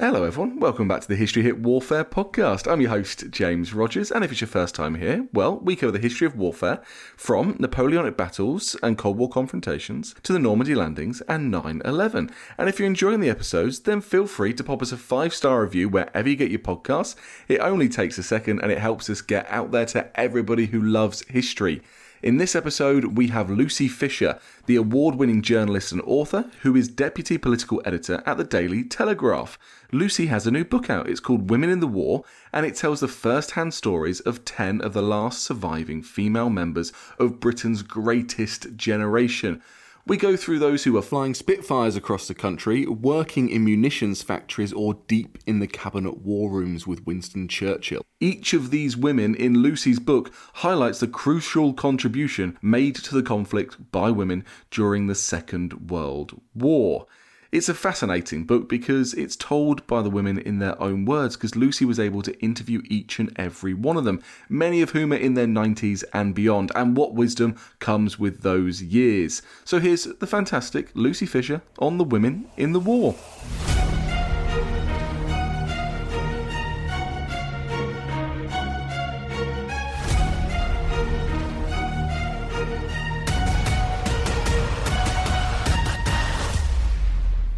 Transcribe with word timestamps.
Hello, 0.00 0.24
everyone. 0.24 0.58
Welcome 0.58 0.88
back 0.88 1.02
to 1.02 1.06
the 1.06 1.14
History 1.14 1.44
Hit 1.44 1.60
Warfare 1.60 2.04
podcast. 2.04 2.68
I'm 2.68 2.80
your 2.80 2.90
host, 2.90 3.30
James 3.30 3.72
Rogers, 3.72 4.10
and 4.10 4.24
if 4.24 4.32
it's 4.32 4.40
your 4.40 4.48
first 4.48 4.74
time 4.74 4.96
here, 4.96 5.28
well, 5.32 5.60
we 5.60 5.76
cover 5.76 5.92
the 5.92 6.00
history 6.00 6.26
of 6.26 6.34
warfare 6.34 6.82
from 7.16 7.54
Napoleonic 7.60 8.16
battles 8.16 8.74
and 8.82 8.98
Cold 8.98 9.18
War 9.18 9.28
confrontations 9.28 10.16
to 10.24 10.32
the 10.32 10.40
Normandy 10.40 10.74
landings 10.74 11.20
and 11.28 11.48
9 11.48 11.80
11. 11.84 12.28
And 12.58 12.68
if 12.68 12.80
you're 12.80 12.88
enjoying 12.88 13.20
the 13.20 13.30
episodes, 13.30 13.78
then 13.78 14.00
feel 14.00 14.26
free 14.26 14.52
to 14.54 14.64
pop 14.64 14.82
us 14.82 14.90
a 14.90 14.96
five 14.96 15.32
star 15.32 15.62
review 15.62 15.88
wherever 15.88 16.28
you 16.28 16.34
get 16.34 16.50
your 16.50 16.58
podcasts. 16.58 17.14
It 17.46 17.60
only 17.60 17.88
takes 17.88 18.18
a 18.18 18.24
second 18.24 18.62
and 18.62 18.72
it 18.72 18.78
helps 18.78 19.08
us 19.08 19.20
get 19.20 19.46
out 19.48 19.70
there 19.70 19.86
to 19.86 20.10
everybody 20.18 20.66
who 20.66 20.82
loves 20.82 21.24
history. 21.28 21.82
In 22.24 22.38
this 22.38 22.56
episode, 22.56 23.18
we 23.18 23.28
have 23.28 23.50
Lucy 23.50 23.86
Fisher, 23.86 24.38
the 24.64 24.76
award 24.76 25.16
winning 25.16 25.42
journalist 25.42 25.92
and 25.92 26.00
author 26.06 26.50
who 26.62 26.74
is 26.74 26.88
deputy 26.88 27.36
political 27.36 27.82
editor 27.84 28.22
at 28.24 28.38
the 28.38 28.44
Daily 28.44 28.82
Telegraph. 28.82 29.58
Lucy 29.94 30.26
has 30.26 30.44
a 30.44 30.50
new 30.50 30.64
book 30.64 30.90
out. 30.90 31.08
It's 31.08 31.20
called 31.20 31.50
Women 31.50 31.70
in 31.70 31.78
the 31.78 31.86
War, 31.86 32.24
and 32.52 32.66
it 32.66 32.74
tells 32.74 32.98
the 32.98 33.06
first 33.06 33.52
hand 33.52 33.72
stories 33.72 34.18
of 34.18 34.44
10 34.44 34.80
of 34.80 34.92
the 34.92 35.00
last 35.00 35.44
surviving 35.44 36.02
female 36.02 36.50
members 36.50 36.92
of 37.16 37.38
Britain's 37.38 37.82
greatest 37.82 38.76
generation. 38.76 39.62
We 40.04 40.16
go 40.16 40.36
through 40.36 40.58
those 40.58 40.82
who 40.82 40.94
were 40.94 41.00
flying 41.00 41.32
Spitfires 41.32 41.94
across 41.94 42.26
the 42.26 42.34
country, 42.34 42.84
working 42.86 43.48
in 43.48 43.64
munitions 43.64 44.20
factories, 44.20 44.72
or 44.72 44.94
deep 45.06 45.38
in 45.46 45.60
the 45.60 45.68
cabinet 45.68 46.18
war 46.18 46.50
rooms 46.50 46.88
with 46.88 47.06
Winston 47.06 47.46
Churchill. 47.46 48.04
Each 48.18 48.52
of 48.52 48.72
these 48.72 48.96
women 48.96 49.36
in 49.36 49.62
Lucy's 49.62 50.00
book 50.00 50.32
highlights 50.54 50.98
the 50.98 51.06
crucial 51.06 51.72
contribution 51.72 52.58
made 52.60 52.96
to 52.96 53.14
the 53.14 53.22
conflict 53.22 53.92
by 53.92 54.10
women 54.10 54.44
during 54.72 55.06
the 55.06 55.14
Second 55.14 55.88
World 55.88 56.40
War. 56.52 57.06
It's 57.54 57.68
a 57.68 57.74
fascinating 57.74 58.46
book 58.46 58.68
because 58.68 59.14
it's 59.14 59.36
told 59.36 59.86
by 59.86 60.02
the 60.02 60.10
women 60.10 60.40
in 60.40 60.58
their 60.58 60.76
own 60.82 61.04
words, 61.04 61.36
because 61.36 61.54
Lucy 61.54 61.84
was 61.84 62.00
able 62.00 62.20
to 62.22 62.36
interview 62.40 62.82
each 62.86 63.20
and 63.20 63.32
every 63.36 63.72
one 63.72 63.96
of 63.96 64.02
them, 64.02 64.20
many 64.48 64.82
of 64.82 64.90
whom 64.90 65.12
are 65.12 65.16
in 65.16 65.34
their 65.34 65.46
90s 65.46 66.02
and 66.12 66.34
beyond, 66.34 66.72
and 66.74 66.96
what 66.96 67.14
wisdom 67.14 67.54
comes 67.78 68.18
with 68.18 68.40
those 68.40 68.82
years. 68.82 69.40
So 69.64 69.78
here's 69.78 70.02
the 70.02 70.26
fantastic 70.26 70.90
Lucy 70.94 71.26
Fisher 71.26 71.62
on 71.78 71.96
the 71.96 72.02
women 72.02 72.48
in 72.56 72.72
the 72.72 72.80
war. 72.80 73.14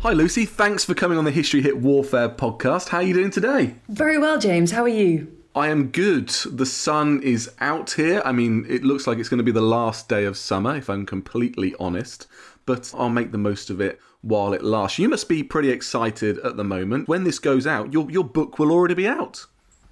Hi 0.06 0.12
Lucy, 0.12 0.44
thanks 0.44 0.84
for 0.84 0.94
coming 0.94 1.18
on 1.18 1.24
the 1.24 1.32
History 1.32 1.60
Hit 1.60 1.78
Warfare 1.78 2.28
podcast. 2.28 2.90
How 2.90 2.98
are 2.98 3.02
you 3.02 3.12
doing 3.12 3.32
today? 3.32 3.74
Very 3.88 4.18
well, 4.18 4.38
James. 4.38 4.70
How 4.70 4.82
are 4.82 4.88
you? 4.88 5.36
I 5.52 5.66
am 5.66 5.88
good. 5.88 6.28
The 6.28 6.64
sun 6.64 7.20
is 7.24 7.50
out 7.58 7.90
here. 7.90 8.22
I 8.24 8.30
mean, 8.30 8.64
it 8.68 8.84
looks 8.84 9.08
like 9.08 9.18
it's 9.18 9.28
going 9.28 9.38
to 9.38 9.42
be 9.44 9.50
the 9.50 9.60
last 9.60 10.08
day 10.08 10.24
of 10.24 10.36
summer, 10.36 10.76
if 10.76 10.88
I'm 10.88 11.06
completely 11.06 11.74
honest, 11.80 12.28
but 12.66 12.94
I'll 12.96 13.08
make 13.08 13.32
the 13.32 13.38
most 13.38 13.68
of 13.68 13.80
it 13.80 13.98
while 14.20 14.52
it 14.52 14.62
lasts. 14.62 15.00
You 15.00 15.08
must 15.08 15.28
be 15.28 15.42
pretty 15.42 15.70
excited 15.70 16.38
at 16.38 16.56
the 16.56 16.62
moment. 16.62 17.08
When 17.08 17.24
this 17.24 17.40
goes 17.40 17.66
out, 17.66 17.92
your, 17.92 18.08
your 18.08 18.22
book 18.22 18.60
will 18.60 18.70
already 18.70 18.94
be 18.94 19.08
out. 19.08 19.46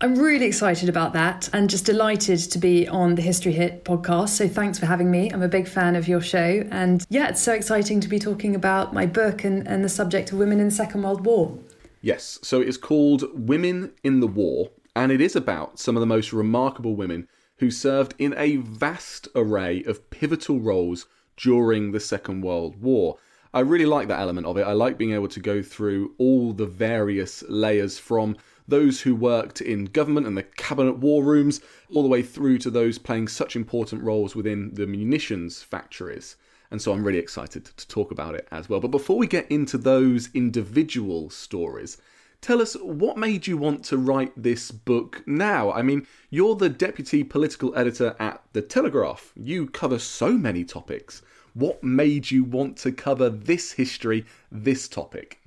I'm 0.04 0.16
really 0.16 0.44
excited 0.44 0.90
about 0.90 1.14
that 1.14 1.48
and 1.54 1.70
just 1.70 1.86
delighted 1.86 2.38
to 2.38 2.58
be 2.58 2.86
on 2.86 3.14
the 3.14 3.22
History 3.22 3.52
Hit 3.52 3.86
podcast. 3.86 4.28
So 4.28 4.46
thanks 4.46 4.78
for 4.78 4.84
having 4.84 5.10
me. 5.10 5.30
I'm 5.32 5.40
a 5.40 5.48
big 5.48 5.66
fan 5.66 5.96
of 5.96 6.06
your 6.06 6.20
show. 6.20 6.62
And 6.70 7.06
yeah, 7.08 7.28
it's 7.30 7.40
so 7.40 7.54
exciting 7.54 8.00
to 8.00 8.08
be 8.08 8.18
talking 8.18 8.54
about 8.54 8.92
my 8.92 9.06
book 9.06 9.44
and, 9.44 9.66
and 9.66 9.82
the 9.82 9.88
subject 9.88 10.30
of 10.30 10.36
women 10.36 10.60
in 10.60 10.66
the 10.66 10.74
Second 10.74 11.04
World 11.04 11.24
War. 11.24 11.58
Yes, 12.02 12.38
so 12.42 12.60
it's 12.60 12.76
called 12.76 13.24
Women 13.32 13.92
in 14.02 14.20
the 14.20 14.26
War, 14.26 14.68
and 14.94 15.10
it 15.10 15.22
is 15.22 15.34
about 15.34 15.78
some 15.78 15.96
of 15.96 16.00
the 16.00 16.06
most 16.06 16.34
remarkable 16.34 16.94
women 16.94 17.26
who 17.60 17.70
served 17.70 18.14
in 18.18 18.34
a 18.36 18.56
vast 18.56 19.28
array 19.34 19.84
of 19.84 20.10
pivotal 20.10 20.60
roles 20.60 21.06
during 21.38 21.92
the 21.92 22.00
Second 22.00 22.42
World 22.42 22.78
War. 22.82 23.16
I 23.54 23.60
really 23.60 23.86
like 23.86 24.08
that 24.08 24.20
element 24.20 24.46
of 24.46 24.58
it. 24.58 24.66
I 24.66 24.72
like 24.72 24.98
being 24.98 25.14
able 25.14 25.28
to 25.28 25.40
go 25.40 25.62
through 25.62 26.12
all 26.18 26.52
the 26.52 26.66
various 26.66 27.42
layers 27.48 27.98
from 27.98 28.36
those 28.66 29.02
who 29.02 29.14
worked 29.14 29.60
in 29.60 29.84
government 29.86 30.26
and 30.26 30.36
the 30.36 30.42
cabinet 30.42 30.98
war 30.98 31.22
rooms, 31.22 31.60
all 31.92 32.02
the 32.02 32.08
way 32.08 32.22
through 32.22 32.58
to 32.58 32.70
those 32.70 32.98
playing 32.98 33.28
such 33.28 33.56
important 33.56 34.02
roles 34.02 34.34
within 34.34 34.74
the 34.74 34.86
munitions 34.86 35.62
factories. 35.62 36.36
And 36.70 36.80
so 36.80 36.92
I'm 36.92 37.04
really 37.04 37.18
excited 37.18 37.64
to 37.66 37.88
talk 37.88 38.10
about 38.10 38.34
it 38.34 38.48
as 38.50 38.68
well. 38.68 38.80
But 38.80 38.90
before 38.90 39.18
we 39.18 39.26
get 39.26 39.50
into 39.50 39.78
those 39.78 40.30
individual 40.34 41.30
stories, 41.30 41.98
tell 42.40 42.60
us 42.60 42.74
what 42.80 43.16
made 43.16 43.46
you 43.46 43.56
want 43.56 43.84
to 43.84 43.98
write 43.98 44.32
this 44.36 44.70
book 44.70 45.22
now? 45.26 45.70
I 45.70 45.82
mean, 45.82 46.06
you're 46.30 46.56
the 46.56 46.68
deputy 46.68 47.22
political 47.22 47.76
editor 47.76 48.16
at 48.18 48.42
The 48.54 48.62
Telegraph. 48.62 49.32
You 49.36 49.66
cover 49.68 49.98
so 49.98 50.32
many 50.32 50.64
topics. 50.64 51.22
What 51.52 51.84
made 51.84 52.30
you 52.30 52.42
want 52.42 52.76
to 52.78 52.90
cover 52.90 53.30
this 53.30 53.72
history, 53.72 54.24
this 54.50 54.88
topic? 54.88 55.40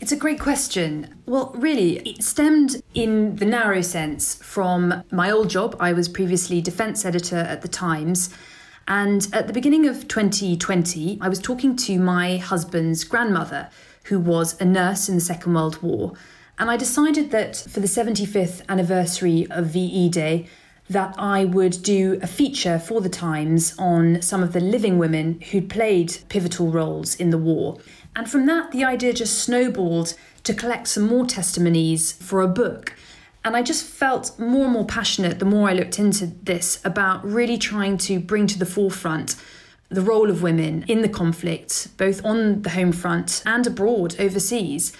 It's 0.00 0.12
a 0.12 0.16
great 0.16 0.38
question. 0.38 1.20
Well, 1.26 1.52
really, 1.56 1.96
it 1.98 2.22
stemmed 2.22 2.82
in 2.94 3.34
the 3.36 3.44
narrow 3.44 3.80
sense 3.80 4.36
from 4.36 5.02
my 5.10 5.28
old 5.28 5.50
job. 5.50 5.74
I 5.80 5.92
was 5.92 6.08
previously 6.08 6.60
defence 6.60 7.04
editor 7.04 7.36
at 7.38 7.62
the 7.62 7.68
Times. 7.68 8.32
And 8.86 9.26
at 9.32 9.48
the 9.48 9.52
beginning 9.52 9.86
of 9.86 10.06
2020, 10.06 11.18
I 11.20 11.28
was 11.28 11.40
talking 11.40 11.74
to 11.76 11.98
my 11.98 12.36
husband's 12.36 13.02
grandmother, 13.02 13.70
who 14.04 14.20
was 14.20 14.58
a 14.60 14.64
nurse 14.64 15.08
in 15.08 15.16
the 15.16 15.20
Second 15.20 15.54
World 15.54 15.82
War. 15.82 16.12
And 16.60 16.70
I 16.70 16.76
decided 16.76 17.32
that 17.32 17.56
for 17.56 17.80
the 17.80 17.88
75th 17.88 18.62
anniversary 18.68 19.48
of 19.50 19.66
VE 19.66 20.10
Day, 20.10 20.46
that 20.88 21.14
I 21.18 21.44
would 21.44 21.82
do 21.82 22.18
a 22.22 22.26
feature 22.26 22.78
for 22.78 23.00
the 23.00 23.08
Times 23.08 23.74
on 23.78 24.22
some 24.22 24.42
of 24.42 24.52
the 24.52 24.60
living 24.60 24.96
women 24.96 25.40
who'd 25.50 25.68
played 25.68 26.18
pivotal 26.28 26.70
roles 26.70 27.14
in 27.16 27.30
the 27.30 27.36
war. 27.36 27.78
And 28.18 28.28
from 28.28 28.46
that, 28.46 28.72
the 28.72 28.82
idea 28.82 29.12
just 29.12 29.38
snowballed 29.38 30.14
to 30.42 30.52
collect 30.52 30.88
some 30.88 31.06
more 31.06 31.24
testimonies 31.24 32.10
for 32.10 32.42
a 32.42 32.48
book. 32.48 32.94
And 33.44 33.56
I 33.56 33.62
just 33.62 33.86
felt 33.86 34.36
more 34.40 34.64
and 34.64 34.72
more 34.72 34.84
passionate 34.84 35.38
the 35.38 35.44
more 35.44 35.68
I 35.68 35.72
looked 35.72 36.00
into 36.00 36.26
this 36.26 36.84
about 36.84 37.24
really 37.24 37.56
trying 37.56 37.96
to 37.98 38.18
bring 38.18 38.48
to 38.48 38.58
the 38.58 38.66
forefront 38.66 39.36
the 39.88 40.02
role 40.02 40.30
of 40.30 40.42
women 40.42 40.84
in 40.88 41.02
the 41.02 41.08
conflict, 41.08 41.96
both 41.96 42.24
on 42.24 42.62
the 42.62 42.70
home 42.70 42.90
front 42.90 43.40
and 43.46 43.64
abroad, 43.68 44.16
overseas. 44.18 44.92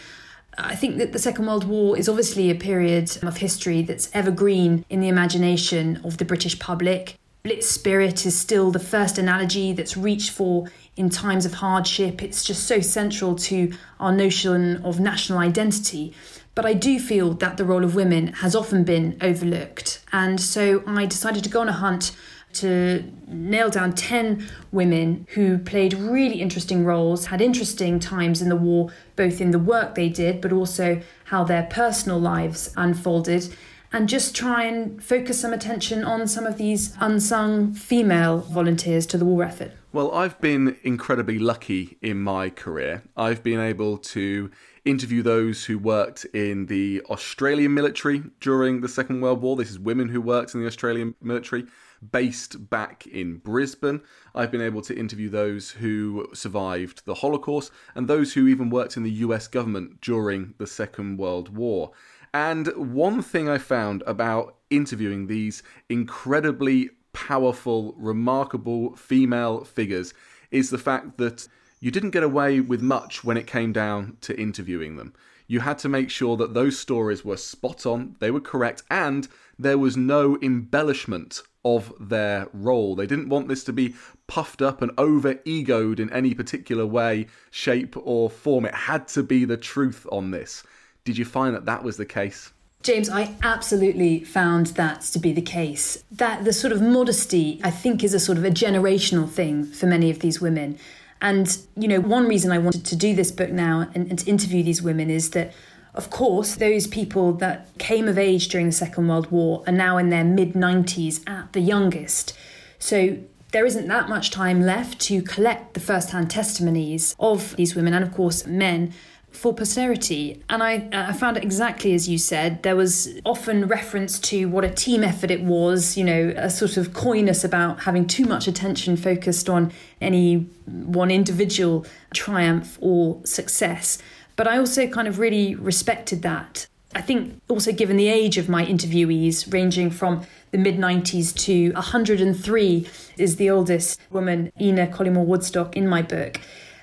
I 0.57 0.77
think 0.77 0.99
that 0.99 1.13
the 1.13 1.19
Second 1.19 1.47
World 1.47 1.65
War 1.65 1.99
is 1.99 2.09
obviously 2.09 2.51
a 2.51 2.55
period 2.55 3.19
of 3.25 3.39
history 3.39 3.83
that's 3.83 4.15
evergreen 4.15 4.85
in 4.89 5.01
the 5.01 5.09
imagination 5.09 6.01
of 6.05 6.19
the 6.19 6.25
British 6.25 6.57
public. 6.61 7.19
Blitz 7.43 7.69
spirit 7.69 8.27
is 8.27 8.39
still 8.39 8.71
the 8.71 8.79
first 8.79 9.19
analogy 9.19 9.73
that's 9.73 9.97
reached 9.97 10.31
for 10.31 10.69
in 10.99 11.09
times 11.09 11.47
of 11.47 11.55
hardship. 11.55 12.23
It's 12.23 12.45
just 12.45 12.67
so 12.67 12.81
central 12.81 13.37
to 13.37 13.73
our 14.01 14.13
notion 14.13 14.85
of 14.85 14.99
national 14.99 15.39
identity. 15.39 16.13
But 16.55 16.67
I 16.67 16.75
do 16.75 16.99
feel 16.99 17.35
that 17.35 17.57
the 17.57 17.65
role 17.65 17.85
of 17.85 17.95
women 17.95 18.27
has 18.35 18.57
often 18.57 18.83
been 18.83 19.17
overlooked. 19.21 20.05
And 20.13 20.41
so 20.41 20.83
I 20.87 21.07
decided 21.07 21.45
to 21.45 21.51
go 21.51 21.61
on 21.61 21.69
a 21.69 21.73
hunt 21.73 22.17
to 22.55 23.05
nail 23.29 23.71
down 23.71 23.93
10 23.93 24.49
women 24.73 25.27
who 25.35 25.59
played 25.59 25.95
really 25.95 26.41
interesting 26.41 26.85
roles, 26.85 27.27
had 27.27 27.41
interesting 27.41 28.01
times 28.01 28.43
in 28.43 28.49
the 28.49 28.57
war, 28.57 28.91
both 29.15 29.41
in 29.41 29.53
the 29.53 29.59
work 29.59 29.95
they 29.95 30.09
did, 30.09 30.41
but 30.41 30.53
also 30.53 31.01
how 31.25 31.45
their 31.45 31.65
personal 31.65 32.19
lives 32.19 32.73
unfolded. 32.77 33.55
And 33.91 34.09
just 34.09 34.37
try 34.37 34.65
and 34.65 35.03
focus 35.03 35.41
some 35.41 35.53
attention 35.53 36.05
on 36.05 36.29
some 36.29 36.47
of 36.47 36.59
these 36.59 36.95
unsung 37.01 37.73
female 37.73 38.41
volunteers 38.41 39.07
to 39.07 39.19
the 39.19 39.25
war 39.25 39.45
effort. 39.45 39.73
Well, 39.93 40.13
I've 40.13 40.39
been 40.41 40.77
incredibly 40.83 41.39
lucky 41.39 41.97
in 42.03 42.23
my 42.23 42.51
career. 42.51 43.03
I've 43.17 43.43
been 43.43 43.61
able 43.61 43.97
to 43.99 44.51
interview 44.85 45.23
those 45.23 45.65
who 45.65 45.79
worked 45.79 46.27
in 46.27 46.67
the 46.67 47.01
Australian 47.09 47.73
military 47.73 48.23
during 48.41 48.83
the 48.83 48.89
Second 48.89 49.23
World 49.23 49.41
War. 49.41 49.57
This 49.57 49.71
is 49.71 49.79
women 49.79 50.09
who 50.09 50.21
worked 50.21 50.55
in 50.55 50.61
the 50.61 50.67
Australian 50.67 51.15
military 51.23 51.65
based 52.13 52.71
back 52.71 53.07
in 53.07 53.39
Brisbane. 53.39 54.03
I've 54.35 54.53
been 54.53 54.61
able 54.61 54.83
to 54.83 54.97
interview 54.97 55.29
those 55.29 55.71
who 55.71 56.29
survived 56.33 57.05
the 57.07 57.15
Holocaust 57.15 57.73
and 57.95 58.07
those 58.07 58.35
who 58.35 58.47
even 58.47 58.71
worked 58.71 58.97
in 58.97 59.03
the 59.03 59.11
US 59.11 59.49
government 59.49 60.01
during 60.01 60.55
the 60.59 60.67
Second 60.67 61.19
World 61.19 61.57
War. 61.57 61.93
And 62.33 62.69
one 62.77 63.23
thing 63.23 63.49
I 63.49 63.59
found 63.59 64.03
about 64.07 64.57
interviewing 64.71 65.27
these 65.27 65.63
incredibly 65.89 66.91
powerful, 67.13 67.95
remarkable 67.97 68.95
female 68.97 69.65
figures 69.65 70.15
is 70.51 70.71
the 70.71 70.79
fact 70.79 71.19
that 71.19 71.49
you 71.81 71.91
didn't 71.91 72.11
get 72.11 72.23
away 72.23 72.61
with 72.61 72.83
much 72.83 73.25
when 73.25 73.37
it 73.37 73.47
came 73.47 73.73
down 73.73 74.17
to 74.23 74.39
interviewing 74.39 74.97
them. 74.97 75.15
You 75.47 75.61
had 75.61 75.79
to 75.79 75.89
make 75.89 76.11
sure 76.11 76.37
that 76.37 76.53
those 76.53 76.79
stories 76.79 77.25
were 77.25 77.39
spot 77.39 77.87
on, 77.87 78.17
they 78.21 78.31
were 78.31 78.41
correct, 78.41 78.83
and 78.91 79.27
there 79.59 79.79
was 79.79 79.97
no 79.97 80.37
embellishment 80.43 81.41
of 81.65 81.93
their 81.99 82.49
role. 82.53 82.95
They 82.95 83.07
didn't 83.07 83.31
want 83.31 83.49
this 83.49 83.65
to 83.65 83.73
be 83.73 83.95
puffed 84.27 84.61
up 84.61 84.83
and 84.83 84.93
over 84.99 85.35
egoed 85.45 86.01
in 86.01 86.13
any 86.13 86.35
particular 86.35 86.87
way, 86.87 87.27
shape, 87.51 87.97
or 87.97 88.29
form. 88.29 88.67
It 88.67 88.75
had 88.75 89.09
to 89.09 89.23
be 89.23 89.45
the 89.45 89.57
truth 89.57 90.07
on 90.13 90.31
this. 90.31 90.63
Did 91.09 91.17
you 91.17 91.25
find 91.25 91.55
that 91.55 91.65
that 91.65 91.83
was 91.83 91.97
the 91.97 92.05
case? 92.05 92.53
James, 92.83 93.09
I 93.09 93.35
absolutely 93.43 94.25
found 94.25 94.67
that 94.77 95.01
to 95.01 95.19
be 95.19 95.33
the 95.33 95.41
case. 95.41 96.05
That 96.13 96.45
the 96.45 96.53
sort 96.53 96.71
of 96.71 96.83
modesty, 96.83 97.63
I 97.65 97.71
think, 97.71 98.05
is 98.05 98.13
a 98.13 98.21
sort 98.21 98.37
of 98.37 98.45
a 98.45 98.51
generational 98.51 99.27
thing 99.27 99.65
for 99.65 99.87
many 99.87 100.11
of 100.11 100.19
these 100.19 100.43
women. 100.43 100.79
And, 101.23 101.57
you 101.79 101.89
know, 101.89 101.99
one 101.99 102.29
reason 102.29 102.53
I 102.53 102.59
wanted 102.59 102.85
to 102.85 102.95
do 102.95 103.15
this 103.15 103.33
book 103.33 103.49
now 103.49 103.89
and, 103.95 104.11
and 104.11 104.19
to 104.19 104.27
interview 104.29 104.63
these 104.63 104.83
women 104.83 105.09
is 105.09 105.31
that 105.31 105.55
of 105.95 106.11
course, 106.11 106.57
those 106.57 106.87
people 106.87 107.33
that 107.33 107.67
came 107.79 108.07
of 108.07 108.19
age 108.19 108.49
during 108.49 108.67
the 108.67 108.73
Second 108.73 109.09
World 109.09 109.31
War 109.31 109.65
are 109.67 109.73
now 109.73 109.97
in 109.97 110.11
their 110.11 110.25
mid 110.25 110.53
90s 110.53 111.27
at 111.27 111.55
the 111.55 111.61
youngest. 111.61 112.37
So 112.79 113.17
there 113.53 113.65
isn't 113.65 113.89
that 113.89 114.11
much 114.11 114.31
time 114.31 114.61
left 114.61 115.01
to 115.09 115.23
collect 115.23 115.73
the 115.73 115.81
first 115.81 116.11
hand 116.11 116.31
testimonies 116.31 117.17
of 117.19 117.57
these 117.57 117.75
women 117.75 117.95
and, 117.95 118.05
of 118.05 118.13
course, 118.13 118.47
men 118.47 118.93
for 119.39 119.55
posterity. 119.55 120.43
And 120.51 120.65
I, 120.65 120.89
I 120.93 121.13
found 121.13 121.37
it 121.37 121.45
exactly 121.45 121.95
as 121.95 122.09
you 122.09 122.19
said. 122.19 122.65
There 122.65 122.75
was 122.75 123.21
often 123.25 123.69
reference 123.69 124.19
to 124.31 124.47
what 124.47 124.65
a 124.65 124.69
team 124.69 125.05
effort 125.05 125.31
it 125.31 125.43
was, 125.43 125.97
you 125.97 126.03
know, 126.03 126.35
a 126.37 126.51
sort 126.51 126.77
of 126.77 126.93
coyness 126.93 127.45
about 127.45 127.85
having 127.85 128.05
too 128.05 128.25
much 128.25 128.49
attention 128.49 128.97
focused 128.97 129.49
on 129.49 129.71
any 130.01 130.39
one 130.67 131.13
individual 131.13 131.87
triumph 132.13 132.79
or 132.81 133.21
success. 133.25 133.99
But 134.35 134.49
I 134.49 134.59
also 134.59 134.89
kind 134.89 135.07
of 135.07 135.21
really 135.21 135.55
respected 135.55 136.23
that. 136.23 136.67
I 136.97 137.01
think 137.01 137.41
also 137.49 137.71
given 137.71 137.97
the 137.97 138.09
age 138.09 138.39
of 138.39 138.49
my 138.49 138.67
interviewees, 138.67 139.53
ranging 139.53 139.91
from 139.91 140.27
the 140.51 140.59
mid 140.59 140.79
90s 140.79 141.33
to 141.45 141.73
103 141.75 142.89
is 143.19 143.37
the 143.37 143.51
oldest 143.51 144.01
woman, 144.11 144.51
Ena 144.59 144.89
Collymore 144.89 145.27
Woodstock, 145.27 145.77
in 145.77 145.87
my 145.87 146.03
book, 146.03 146.41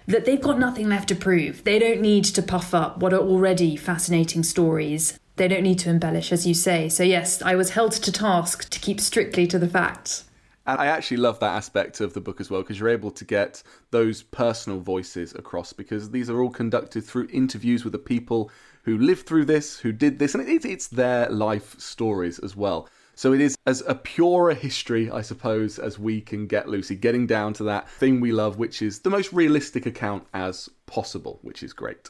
that 0.08 0.26
they've 0.26 0.42
got 0.42 0.60
nothing 0.60 0.90
left 0.90 1.10
to 1.10 1.16
prove. 1.16 1.64
They 1.64 1.80
don't 1.80 2.02
need 2.02 2.26
to 2.26 2.42
puff 2.42 2.74
up 2.74 3.00
what 3.00 3.14
are 3.14 3.20
already 3.20 3.76
fascinating 3.76 4.44
stories. 4.44 5.20
They 5.36 5.48
don't 5.48 5.64
need 5.64 5.80
to 5.80 5.90
embellish, 5.90 6.32
as 6.32 6.48
you 6.48 6.54
say. 6.54 6.90
So, 6.90 7.04
yes, 7.04 7.42
I 7.42 7.56
was 7.56 7.72
held 7.72 7.92
to 7.94 8.12
task 8.12 8.70
to 8.70 8.80
keep 8.80 9.02
strictly 9.02 9.48
to 9.48 9.60
the 9.60 9.68
facts. 9.68 10.26
And 10.68 10.80
I 10.80 10.88
actually 10.88 11.18
love 11.18 11.40
that 11.42 11.56
aspect 11.56 12.02
of 12.02 12.14
the 12.14 12.22
book 12.22 12.42
as 12.42 12.50
well 12.50 12.62
because 12.62 12.80
you're 12.80 12.90
able 12.90 13.12
to 13.12 13.26
get 13.26 13.62
those 13.92 14.24
personal 14.24 14.80
voices 14.80 15.36
across 15.36 15.74
because 15.74 16.10
these 16.10 16.30
are 16.30 16.42
all 16.42 16.50
conducted 16.50 17.04
through 17.04 17.28
interviews 17.32 17.84
with 17.84 17.94
the 17.94 18.00
people 18.00 18.50
who 18.84 18.98
lived 18.98 19.28
through 19.28 19.46
this, 19.46 19.80
who 19.80 19.92
did 19.92 20.18
this, 20.18 20.34
and 20.34 20.48
it's 20.48 20.88
their 20.88 21.30
life 21.30 21.80
stories 21.80 22.40
as 22.40 22.56
well. 22.56 22.90
So 23.16 23.32
it 23.32 23.40
is 23.40 23.56
as 23.66 23.82
a 23.88 23.96
pure 23.96 24.50
a 24.50 24.56
history, 24.56 25.10
I 25.10 25.22
suppose, 25.22 25.80
as 25.80 25.98
we 25.98 26.20
can 26.20 26.48
get, 26.48 26.68
Lucy, 26.68 26.96
getting 26.96 27.26
down 27.26 27.54
to 27.54 27.64
that 27.64 27.90
thing 27.90 28.20
we 28.20 28.34
love, 28.34 28.58
which 28.58 28.82
is 28.82 29.00
the 29.00 29.10
most 29.10 29.32
realistic 29.32 29.86
account 29.86 30.28
as 30.34 30.70
possible, 30.86 31.40
which 31.42 31.64
is 31.64 31.72
great. 31.72 32.10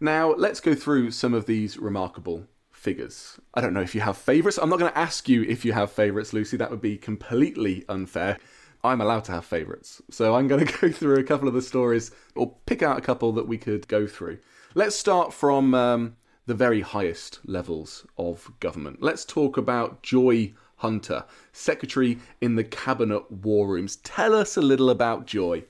Now, 0.00 0.32
let's 0.32 0.60
go 0.60 0.74
through 0.74 1.10
some 1.10 1.34
of 1.34 1.44
these 1.44 1.76
remarkable 1.76 2.44
figures. 2.72 3.38
I 3.52 3.60
don't 3.60 3.74
know 3.74 3.82
if 3.82 3.94
you 3.94 4.00
have 4.00 4.16
favourites. 4.16 4.58
I'm 4.58 4.70
not 4.70 4.78
going 4.78 4.92
to 4.92 4.98
ask 4.98 5.28
you 5.28 5.42
if 5.42 5.66
you 5.66 5.74
have 5.74 5.92
favourites, 5.92 6.32
Lucy. 6.32 6.56
That 6.56 6.70
would 6.70 6.80
be 6.80 6.96
completely 6.96 7.84
unfair. 7.88 8.38
I'm 8.82 9.02
allowed 9.02 9.24
to 9.24 9.32
have 9.32 9.44
favourites. 9.44 10.00
So 10.10 10.34
I'm 10.34 10.48
going 10.48 10.66
to 10.66 10.78
go 10.80 10.90
through 10.90 11.18
a 11.18 11.24
couple 11.24 11.48
of 11.48 11.54
the 11.54 11.62
stories 11.62 12.10
or 12.34 12.54
pick 12.64 12.82
out 12.82 12.96
a 12.96 13.02
couple 13.02 13.32
that 13.32 13.48
we 13.48 13.58
could 13.58 13.86
go 13.86 14.06
through. 14.06 14.38
Let's 14.74 14.96
start 14.96 15.34
from 15.34 15.74
um, 15.74 16.16
the 16.48 16.54
very 16.54 16.80
highest 16.80 17.40
levels 17.44 18.06
of 18.16 18.50
government. 18.58 19.02
Let's 19.02 19.26
talk 19.26 19.58
about 19.58 20.02
Joy 20.02 20.54
Hunter, 20.76 21.24
Secretary 21.52 22.18
in 22.40 22.56
the 22.56 22.64
Cabinet 22.64 23.30
War 23.30 23.68
Rooms. 23.68 23.96
Tell 23.96 24.34
us 24.34 24.56
a 24.56 24.62
little 24.62 24.88
about 24.88 25.26
Joy. 25.26 25.64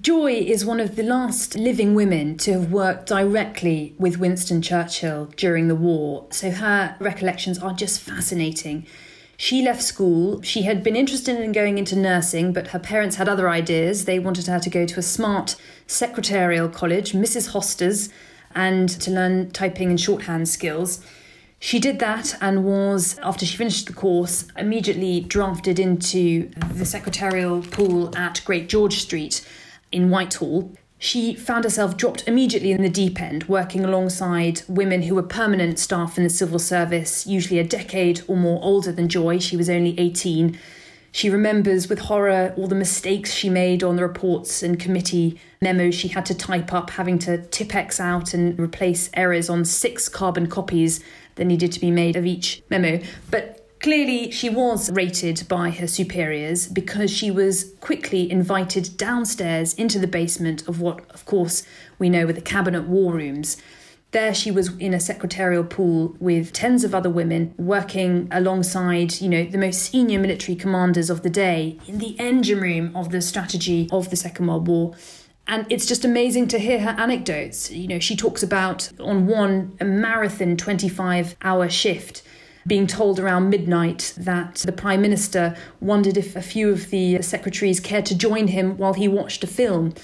Joy 0.00 0.32
is 0.32 0.64
one 0.64 0.80
of 0.80 0.96
the 0.96 1.04
last 1.04 1.54
living 1.54 1.94
women 1.94 2.36
to 2.38 2.52
have 2.54 2.72
worked 2.72 3.06
directly 3.06 3.94
with 3.96 4.18
Winston 4.18 4.60
Churchill 4.60 5.26
during 5.36 5.68
the 5.68 5.76
war, 5.76 6.26
so 6.30 6.50
her 6.50 6.96
recollections 6.98 7.60
are 7.60 7.72
just 7.72 8.00
fascinating. 8.00 8.86
She 9.36 9.62
left 9.62 9.82
school. 9.82 10.42
She 10.42 10.62
had 10.62 10.82
been 10.82 10.96
interested 10.96 11.38
in 11.38 11.52
going 11.52 11.78
into 11.78 11.94
nursing, 11.94 12.52
but 12.52 12.68
her 12.68 12.80
parents 12.80 13.16
had 13.16 13.28
other 13.28 13.48
ideas. 13.48 14.04
They 14.04 14.18
wanted 14.18 14.48
her 14.48 14.58
to 14.58 14.68
go 14.68 14.84
to 14.84 14.98
a 14.98 15.02
smart 15.02 15.54
secretarial 15.86 16.68
college, 16.68 17.12
Mrs. 17.12 17.52
Hoster's, 17.52 18.08
and 18.54 18.88
to 18.88 19.10
learn 19.10 19.50
typing 19.50 19.90
and 19.90 20.00
shorthand 20.00 20.48
skills. 20.48 21.04
She 21.60 21.80
did 21.80 21.98
that 21.98 22.36
and 22.40 22.64
was, 22.64 23.18
after 23.18 23.44
she 23.44 23.56
finished 23.56 23.86
the 23.86 23.92
course, 23.92 24.46
immediately 24.56 25.20
drafted 25.20 25.78
into 25.78 26.50
the 26.72 26.84
secretarial 26.84 27.62
pool 27.62 28.16
at 28.16 28.42
Great 28.44 28.68
George 28.68 29.00
Street 29.00 29.46
in 29.90 30.10
Whitehall, 30.10 30.72
she 30.98 31.34
found 31.34 31.62
herself 31.62 31.96
dropped 31.96 32.26
immediately 32.26 32.72
in 32.72 32.82
the 32.82 32.88
deep 32.88 33.20
end, 33.20 33.44
working 33.44 33.84
alongside 33.84 34.62
women 34.66 35.02
who 35.02 35.14
were 35.14 35.22
permanent 35.22 35.78
staff 35.78 36.18
in 36.18 36.24
the 36.24 36.30
civil 36.30 36.58
service, 36.58 37.24
usually 37.26 37.60
a 37.60 37.64
decade 37.64 38.22
or 38.26 38.36
more 38.36 38.58
older 38.62 38.90
than 38.90 39.08
Joy. 39.08 39.38
She 39.38 39.56
was 39.56 39.70
only 39.70 39.98
18. 39.98 40.58
She 41.12 41.30
remembers 41.30 41.88
with 41.88 42.00
horror 42.00 42.54
all 42.56 42.66
the 42.66 42.74
mistakes 42.74 43.32
she 43.32 43.48
made 43.48 43.82
on 43.82 43.96
the 43.96 44.02
reports 44.02 44.62
and 44.62 44.78
committee 44.78 45.40
memos 45.60 45.94
she 45.94 46.08
had 46.08 46.26
to 46.26 46.34
type 46.34 46.72
up, 46.72 46.90
having 46.90 47.18
to 47.20 47.38
Tipp-Ex 47.38 47.98
out 47.98 48.34
and 48.34 48.58
replace 48.58 49.10
errors 49.14 49.48
on 49.48 49.64
six 49.64 50.08
carbon 50.08 50.46
copies 50.46 51.02
that 51.36 51.46
needed 51.46 51.72
to 51.72 51.80
be 51.80 51.90
made 51.90 52.16
of 52.16 52.26
each 52.26 52.62
memo. 52.70 53.00
But 53.30 53.58
Clearly, 53.80 54.32
she 54.32 54.50
was 54.50 54.90
rated 54.90 55.46
by 55.46 55.70
her 55.70 55.86
superiors 55.86 56.66
because 56.66 57.12
she 57.12 57.30
was 57.30 57.74
quickly 57.80 58.28
invited 58.28 58.96
downstairs 58.96 59.72
into 59.74 60.00
the 60.00 60.08
basement 60.08 60.66
of 60.66 60.80
what, 60.80 61.08
of 61.10 61.24
course, 61.24 61.62
we 61.96 62.10
know 62.10 62.26
were 62.26 62.32
the 62.32 62.40
cabinet 62.40 62.88
war 62.88 63.12
rooms. 63.12 63.56
There 64.10 64.32
she 64.32 64.50
was 64.50 64.74
in 64.78 64.94
a 64.94 65.00
secretarial 65.00 65.64
pool 65.64 66.16
with 66.18 66.54
tens 66.54 66.82
of 66.82 66.94
other 66.94 67.10
women 67.10 67.54
working 67.58 68.26
alongside, 68.30 69.20
you 69.20 69.28
know, 69.28 69.44
the 69.44 69.58
most 69.58 69.82
senior 69.82 70.18
military 70.18 70.56
commanders 70.56 71.10
of 71.10 71.22
the 71.22 71.28
day 71.28 71.78
in 71.86 71.98
the 71.98 72.18
engine 72.18 72.60
room 72.60 72.96
of 72.96 73.10
the 73.10 73.20
strategy 73.20 73.86
of 73.92 74.08
the 74.08 74.16
Second 74.16 74.46
World 74.46 74.66
War. 74.66 74.94
And 75.46 75.66
it's 75.70 75.84
just 75.84 76.06
amazing 76.06 76.48
to 76.48 76.58
hear 76.58 76.80
her 76.80 76.96
anecdotes. 76.98 77.70
You 77.70 77.86
know, 77.86 77.98
she 77.98 78.16
talks 78.16 78.42
about 78.42 78.90
on 78.98 79.26
one 79.26 79.76
marathon 79.82 80.56
25 80.56 81.36
hour 81.42 81.68
shift 81.68 82.22
being 82.66 82.86
told 82.86 83.18
around 83.20 83.50
midnight 83.50 84.14
that 84.16 84.56
the 84.56 84.72
Prime 84.72 85.02
Minister 85.02 85.54
wondered 85.80 86.16
if 86.16 86.34
a 86.34 86.42
few 86.42 86.70
of 86.70 86.88
the 86.90 87.20
secretaries 87.22 87.80
cared 87.80 88.06
to 88.06 88.16
join 88.16 88.48
him 88.48 88.78
while 88.78 88.94
he 88.94 89.08
watched 89.08 89.44
a 89.44 89.46
film. 89.46 89.94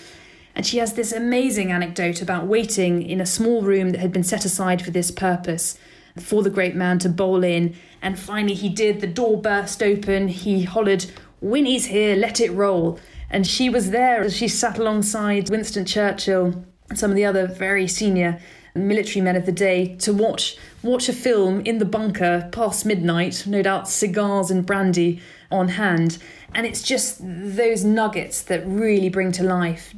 And 0.54 0.66
she 0.66 0.78
has 0.78 0.92
this 0.92 1.12
amazing 1.12 1.72
anecdote 1.72 2.22
about 2.22 2.46
waiting 2.46 3.02
in 3.02 3.20
a 3.20 3.26
small 3.26 3.62
room 3.62 3.90
that 3.90 4.00
had 4.00 4.12
been 4.12 4.22
set 4.22 4.44
aside 4.44 4.82
for 4.82 4.90
this 4.90 5.10
purpose 5.10 5.78
for 6.18 6.42
the 6.42 6.50
great 6.50 6.76
man 6.76 6.98
to 7.00 7.08
bowl 7.08 7.42
in. 7.42 7.74
And 8.00 8.18
finally, 8.18 8.54
he 8.54 8.68
did. 8.68 9.00
The 9.00 9.06
door 9.06 9.40
burst 9.40 9.82
open. 9.82 10.28
He 10.28 10.62
hollered, 10.62 11.06
Winnie's 11.40 11.86
here, 11.86 12.14
let 12.14 12.40
it 12.40 12.52
roll. 12.52 12.98
And 13.30 13.46
she 13.46 13.68
was 13.68 13.90
there 13.90 14.22
as 14.22 14.36
she 14.36 14.46
sat 14.46 14.78
alongside 14.78 15.50
Winston 15.50 15.84
Churchill 15.84 16.64
and 16.88 16.98
some 16.98 17.10
of 17.10 17.16
the 17.16 17.24
other 17.24 17.46
very 17.46 17.88
senior 17.88 18.40
military 18.76 19.20
men 19.20 19.36
of 19.36 19.46
the 19.46 19.52
day 19.52 19.94
to 19.96 20.12
watch 20.12 20.56
watch 20.82 21.08
a 21.08 21.12
film 21.12 21.60
in 21.60 21.78
the 21.78 21.84
bunker 21.84 22.48
past 22.52 22.84
midnight, 22.84 23.44
no 23.46 23.62
doubt 23.62 23.88
cigars 23.88 24.50
and 24.50 24.66
brandy 24.66 25.20
on 25.50 25.68
hand. 25.68 26.18
And 26.54 26.66
it's 26.66 26.82
just 26.82 27.18
those 27.20 27.84
nuggets 27.84 28.42
that 28.42 28.66
really 28.66 29.08
bring 29.08 29.32
to 29.32 29.42
life 29.42 29.94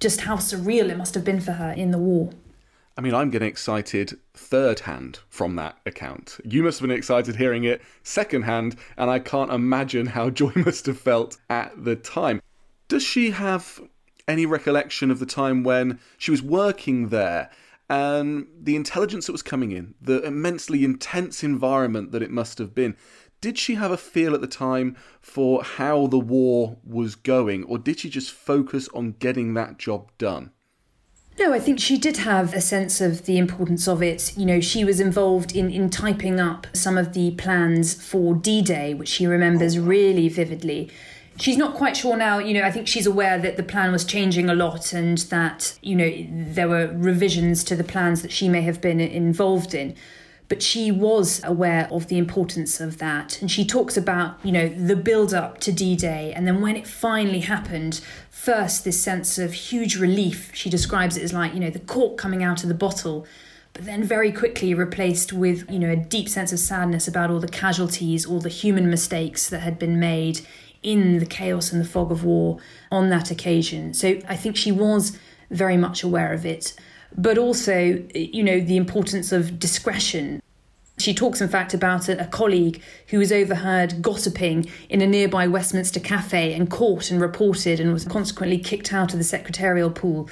just 0.00 0.22
how 0.22 0.36
surreal 0.36 0.90
it 0.90 0.96
must 0.96 1.14
have 1.14 1.24
been 1.24 1.40
for 1.40 1.52
her 1.52 1.72
in 1.72 1.90
the 1.90 1.98
war. 1.98 2.30
I 2.96 3.00
mean, 3.00 3.14
I'm 3.14 3.30
getting 3.30 3.48
excited 3.48 4.18
third 4.34 4.80
hand 4.80 5.20
from 5.28 5.54
that 5.54 5.78
account. 5.86 6.38
You 6.44 6.64
must 6.64 6.80
have 6.80 6.88
been 6.88 6.96
excited 6.96 7.36
hearing 7.36 7.62
it 7.62 7.80
second 8.02 8.42
hand, 8.42 8.74
and 8.96 9.08
I 9.08 9.20
can't 9.20 9.52
imagine 9.52 10.06
how 10.06 10.30
Joy 10.38 10.52
must 10.56 10.86
have 10.86 10.98
felt 10.98 11.38
at 11.48 11.84
the 11.84 11.94
time. 11.94 12.42
Does 12.88 13.04
she 13.04 13.30
have 13.30 13.80
any 14.26 14.46
recollection 14.46 15.10
of 15.10 15.20
the 15.20 15.26
time 15.26 15.62
when 15.62 16.00
she 16.18 16.30
was 16.30 16.42
working 16.42 17.08
there 17.08 17.50
and 17.88 18.46
the 18.60 18.76
intelligence 18.76 19.26
that 19.26 19.32
was 19.32 19.42
coming 19.42 19.72
in, 19.72 19.94
the 20.00 20.20
immensely 20.22 20.84
intense 20.84 21.42
environment 21.42 22.12
that 22.12 22.22
it 22.22 22.30
must 22.30 22.58
have 22.58 22.74
been? 22.74 22.96
Did 23.40 23.56
she 23.56 23.76
have 23.76 23.92
a 23.92 23.96
feel 23.96 24.34
at 24.34 24.40
the 24.40 24.48
time 24.48 24.96
for 25.20 25.62
how 25.62 26.08
the 26.08 26.18
war 26.18 26.78
was 26.84 27.14
going, 27.14 27.64
or 27.64 27.78
did 27.78 28.00
she 28.00 28.10
just 28.10 28.32
focus 28.32 28.88
on 28.94 29.12
getting 29.12 29.54
that 29.54 29.78
job 29.78 30.10
done? 30.18 30.50
No, 31.38 31.52
I 31.52 31.60
think 31.60 31.78
she 31.78 31.98
did 31.98 32.16
have 32.18 32.52
a 32.52 32.60
sense 32.60 33.00
of 33.00 33.26
the 33.26 33.38
importance 33.38 33.86
of 33.86 34.02
it. 34.02 34.36
You 34.36 34.44
know, 34.44 34.60
she 34.60 34.84
was 34.84 34.98
involved 34.98 35.54
in, 35.54 35.70
in 35.70 35.88
typing 35.88 36.40
up 36.40 36.66
some 36.72 36.98
of 36.98 37.12
the 37.12 37.30
plans 37.32 37.94
for 37.94 38.34
D 38.34 38.60
Day, 38.60 38.92
which 38.92 39.08
she 39.08 39.24
remembers 39.24 39.78
really 39.78 40.28
vividly. 40.28 40.90
She's 41.38 41.56
not 41.56 41.76
quite 41.76 41.96
sure 41.96 42.16
now, 42.16 42.40
you 42.40 42.52
know, 42.54 42.64
I 42.64 42.72
think 42.72 42.88
she's 42.88 43.06
aware 43.06 43.38
that 43.38 43.56
the 43.56 43.62
plan 43.62 43.92
was 43.92 44.04
changing 44.04 44.50
a 44.50 44.54
lot 44.54 44.92
and 44.92 45.18
that, 45.18 45.78
you 45.80 45.94
know, 45.94 46.26
there 46.52 46.68
were 46.68 46.92
revisions 46.92 47.62
to 47.64 47.76
the 47.76 47.84
plans 47.84 48.22
that 48.22 48.32
she 48.32 48.48
may 48.48 48.62
have 48.62 48.80
been 48.80 48.98
involved 48.98 49.72
in 49.72 49.94
but 50.48 50.62
she 50.62 50.90
was 50.90 51.42
aware 51.44 51.88
of 51.90 52.08
the 52.08 52.16
importance 52.16 52.80
of 52.80 52.98
that. 52.98 53.40
And 53.40 53.50
she 53.50 53.64
talks 53.64 53.96
about, 53.96 54.38
you 54.42 54.50
know, 54.50 54.68
the 54.68 54.96
build 54.96 55.34
up 55.34 55.58
to 55.60 55.72
D 55.72 55.94
Day. 55.94 56.32
And 56.34 56.46
then 56.46 56.60
when 56.60 56.76
it 56.76 56.86
finally 56.86 57.40
happened, 57.40 58.00
first, 58.30 58.84
this 58.84 59.00
sense 59.00 59.38
of 59.38 59.52
huge 59.52 59.96
relief. 59.96 60.50
She 60.54 60.70
describes 60.70 61.16
it 61.16 61.22
as 61.22 61.32
like, 61.32 61.52
you 61.52 61.60
know, 61.60 61.70
the 61.70 61.80
cork 61.80 62.16
coming 62.16 62.42
out 62.42 62.62
of 62.62 62.68
the 62.68 62.74
bottle. 62.74 63.26
But 63.74 63.84
then 63.84 64.02
very 64.02 64.32
quickly 64.32 64.72
replaced 64.72 65.32
with, 65.32 65.70
you 65.70 65.78
know, 65.78 65.90
a 65.90 65.96
deep 65.96 66.28
sense 66.28 66.52
of 66.52 66.58
sadness 66.58 67.06
about 67.06 67.30
all 67.30 67.40
the 67.40 67.48
casualties, 67.48 68.24
all 68.24 68.40
the 68.40 68.48
human 68.48 68.88
mistakes 68.88 69.48
that 69.50 69.60
had 69.60 69.78
been 69.78 70.00
made 70.00 70.40
in 70.82 71.18
the 71.18 71.26
chaos 71.26 71.72
and 71.72 71.80
the 71.80 71.88
fog 71.88 72.10
of 72.10 72.24
war 72.24 72.58
on 72.90 73.10
that 73.10 73.30
occasion. 73.30 73.92
So 73.92 74.20
I 74.28 74.36
think 74.36 74.56
she 74.56 74.72
was 74.72 75.18
very 75.50 75.76
much 75.76 76.02
aware 76.02 76.32
of 76.32 76.46
it 76.46 76.74
but 77.16 77.38
also, 77.38 78.04
you 78.14 78.42
know, 78.42 78.60
the 78.60 78.76
importance 78.76 79.32
of 79.32 79.58
discretion. 79.58 80.42
She 80.98 81.14
talks, 81.14 81.40
in 81.40 81.48
fact, 81.48 81.74
about 81.74 82.08
a, 82.08 82.24
colleague 82.26 82.82
who 83.08 83.18
was 83.18 83.30
overheard 83.30 84.02
gossiping 84.02 84.68
in 84.88 85.00
a 85.00 85.06
nearby 85.06 85.46
Westminster 85.46 86.00
cafe 86.00 86.52
and 86.52 86.68
caught 86.70 87.10
and 87.10 87.20
reported 87.20 87.78
and 87.78 87.92
was 87.92 88.04
consequently 88.04 88.58
kicked 88.58 88.92
out 88.92 89.12
of 89.12 89.18
the 89.18 89.24
secretarial 89.24 89.90
pool. 89.90 90.28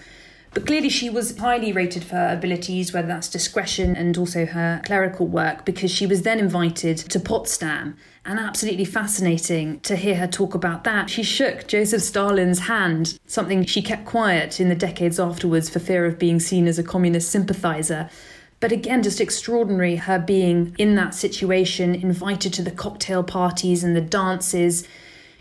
But 0.52 0.66
clearly, 0.66 0.88
she 0.88 1.10
was 1.10 1.36
highly 1.36 1.70
rated 1.70 2.02
for 2.02 2.16
her 2.16 2.32
abilities, 2.32 2.92
whether 2.92 3.06
that's 3.06 3.28
discretion 3.28 3.94
and 3.94 4.16
also 4.16 4.46
her 4.46 4.80
clerical 4.84 5.26
work, 5.26 5.64
because 5.64 5.90
she 5.90 6.06
was 6.06 6.22
then 6.22 6.38
invited 6.40 6.96
to 6.96 7.20
Potsdam 7.20 7.96
and 8.26 8.40
absolutely 8.40 8.84
fascinating 8.84 9.78
to 9.80 9.94
hear 9.94 10.16
her 10.16 10.26
talk 10.26 10.54
about 10.54 10.82
that. 10.84 11.08
She 11.08 11.22
shook 11.22 11.68
Joseph 11.68 12.02
Stalin's 12.02 12.60
hand, 12.60 13.18
something 13.26 13.64
she 13.64 13.80
kept 13.80 14.04
quiet 14.04 14.58
in 14.60 14.68
the 14.68 14.74
decades 14.74 15.20
afterwards 15.20 15.70
for 15.70 15.78
fear 15.78 16.04
of 16.04 16.18
being 16.18 16.40
seen 16.40 16.66
as 16.66 16.78
a 16.78 16.82
communist 16.82 17.30
sympathizer. 17.30 18.10
But 18.58 18.72
again, 18.72 19.02
just 19.02 19.20
extraordinary 19.20 19.96
her 19.96 20.18
being 20.18 20.74
in 20.76 20.96
that 20.96 21.14
situation, 21.14 21.94
invited 21.94 22.52
to 22.54 22.62
the 22.62 22.70
cocktail 22.72 23.22
parties 23.22 23.84
and 23.84 23.94
the 23.94 24.00
dances. 24.00 24.88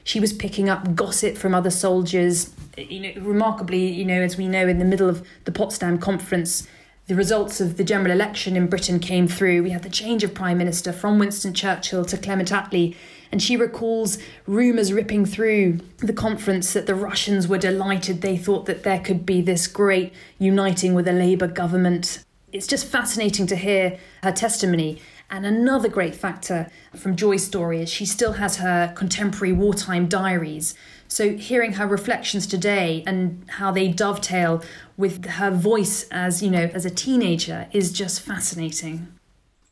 She 0.04 0.20
was 0.20 0.32
picking 0.32 0.70
up 0.70 0.94
gossip 0.94 1.38
from 1.38 1.56
other 1.56 1.72
soldiers. 1.72 2.54
You 2.77 3.00
know, 3.00 3.22
remarkably, 3.22 3.88
you 3.88 4.06
know, 4.06 4.22
as 4.22 4.38
we 4.38 4.48
know, 4.48 4.68
in 4.68 4.77
the 4.77 4.86
middle 4.86 5.10
of 5.10 5.25
the 5.46 5.51
Potsdam 5.51 5.98
conference, 5.98 6.68
the 7.08 7.16
results 7.16 7.62
of 7.62 7.78
the 7.78 7.84
general 7.84 8.12
election 8.12 8.56
in 8.56 8.68
Britain 8.68 9.00
came 9.00 9.28
through. 9.28 9.62
We 9.62 9.70
had 9.70 9.84
the 9.84 9.90
change 9.90 10.24
of 10.24 10.34
Prime 10.34 10.58
Minister 10.58 10.92
from 10.92 11.20
Winston 11.20 11.54
Churchill 11.54 12.04
to 12.06 12.18
Clement 12.18 12.50
Attlee, 12.50 12.96
and 13.32 13.42
she 13.42 13.56
recalls 13.56 14.18
rumours 14.48 14.92
ripping 14.92 15.26
through 15.26 15.80
the 15.98 16.14
conference 16.14 16.74
that 16.74 16.88
the 16.88 16.96
Russians 16.96 17.48
were 17.48 17.60
delighted. 17.60 18.22
They 18.22 18.38
thought 18.38 18.66
that 18.66 18.84
there 18.84 19.00
could 19.00 19.26
be 19.26 19.42
this 19.42 19.68
great 19.68 20.14
uniting 20.40 20.96
with 20.96 21.08
a 21.08 21.14
Labour 21.14 21.48
government. 21.48 22.24
It's 22.52 22.68
just 22.68 22.88
fascinating 22.88 23.46
to 23.48 23.56
hear 23.56 24.00
her 24.24 24.32
testimony. 24.32 25.00
And 25.30 25.46
another 25.46 25.90
great 25.90 26.16
factor 26.16 26.72
from 26.96 27.16
Joy's 27.16 27.46
story 27.46 27.82
is 27.82 27.90
she 27.90 28.06
still 28.06 28.34
has 28.34 28.58
her 28.58 28.94
contemporary 28.96 29.54
wartime 29.54 30.08
diaries. 30.08 30.76
So, 31.16 31.38
hearing 31.38 31.72
her 31.76 31.88
reflections 31.88 32.46
today 32.46 33.02
and 33.08 33.46
how 33.52 33.72
they 33.72 33.88
dovetail 33.88 34.62
with 34.98 35.26
her 35.26 35.50
voice 35.50 36.06
as, 36.12 36.44
you 36.44 36.52
know, 36.52 36.70
as 36.74 36.86
a 36.86 36.90
teenager 36.90 37.70
is 37.72 37.94
just 37.94 38.20
fascinating. 38.20 39.08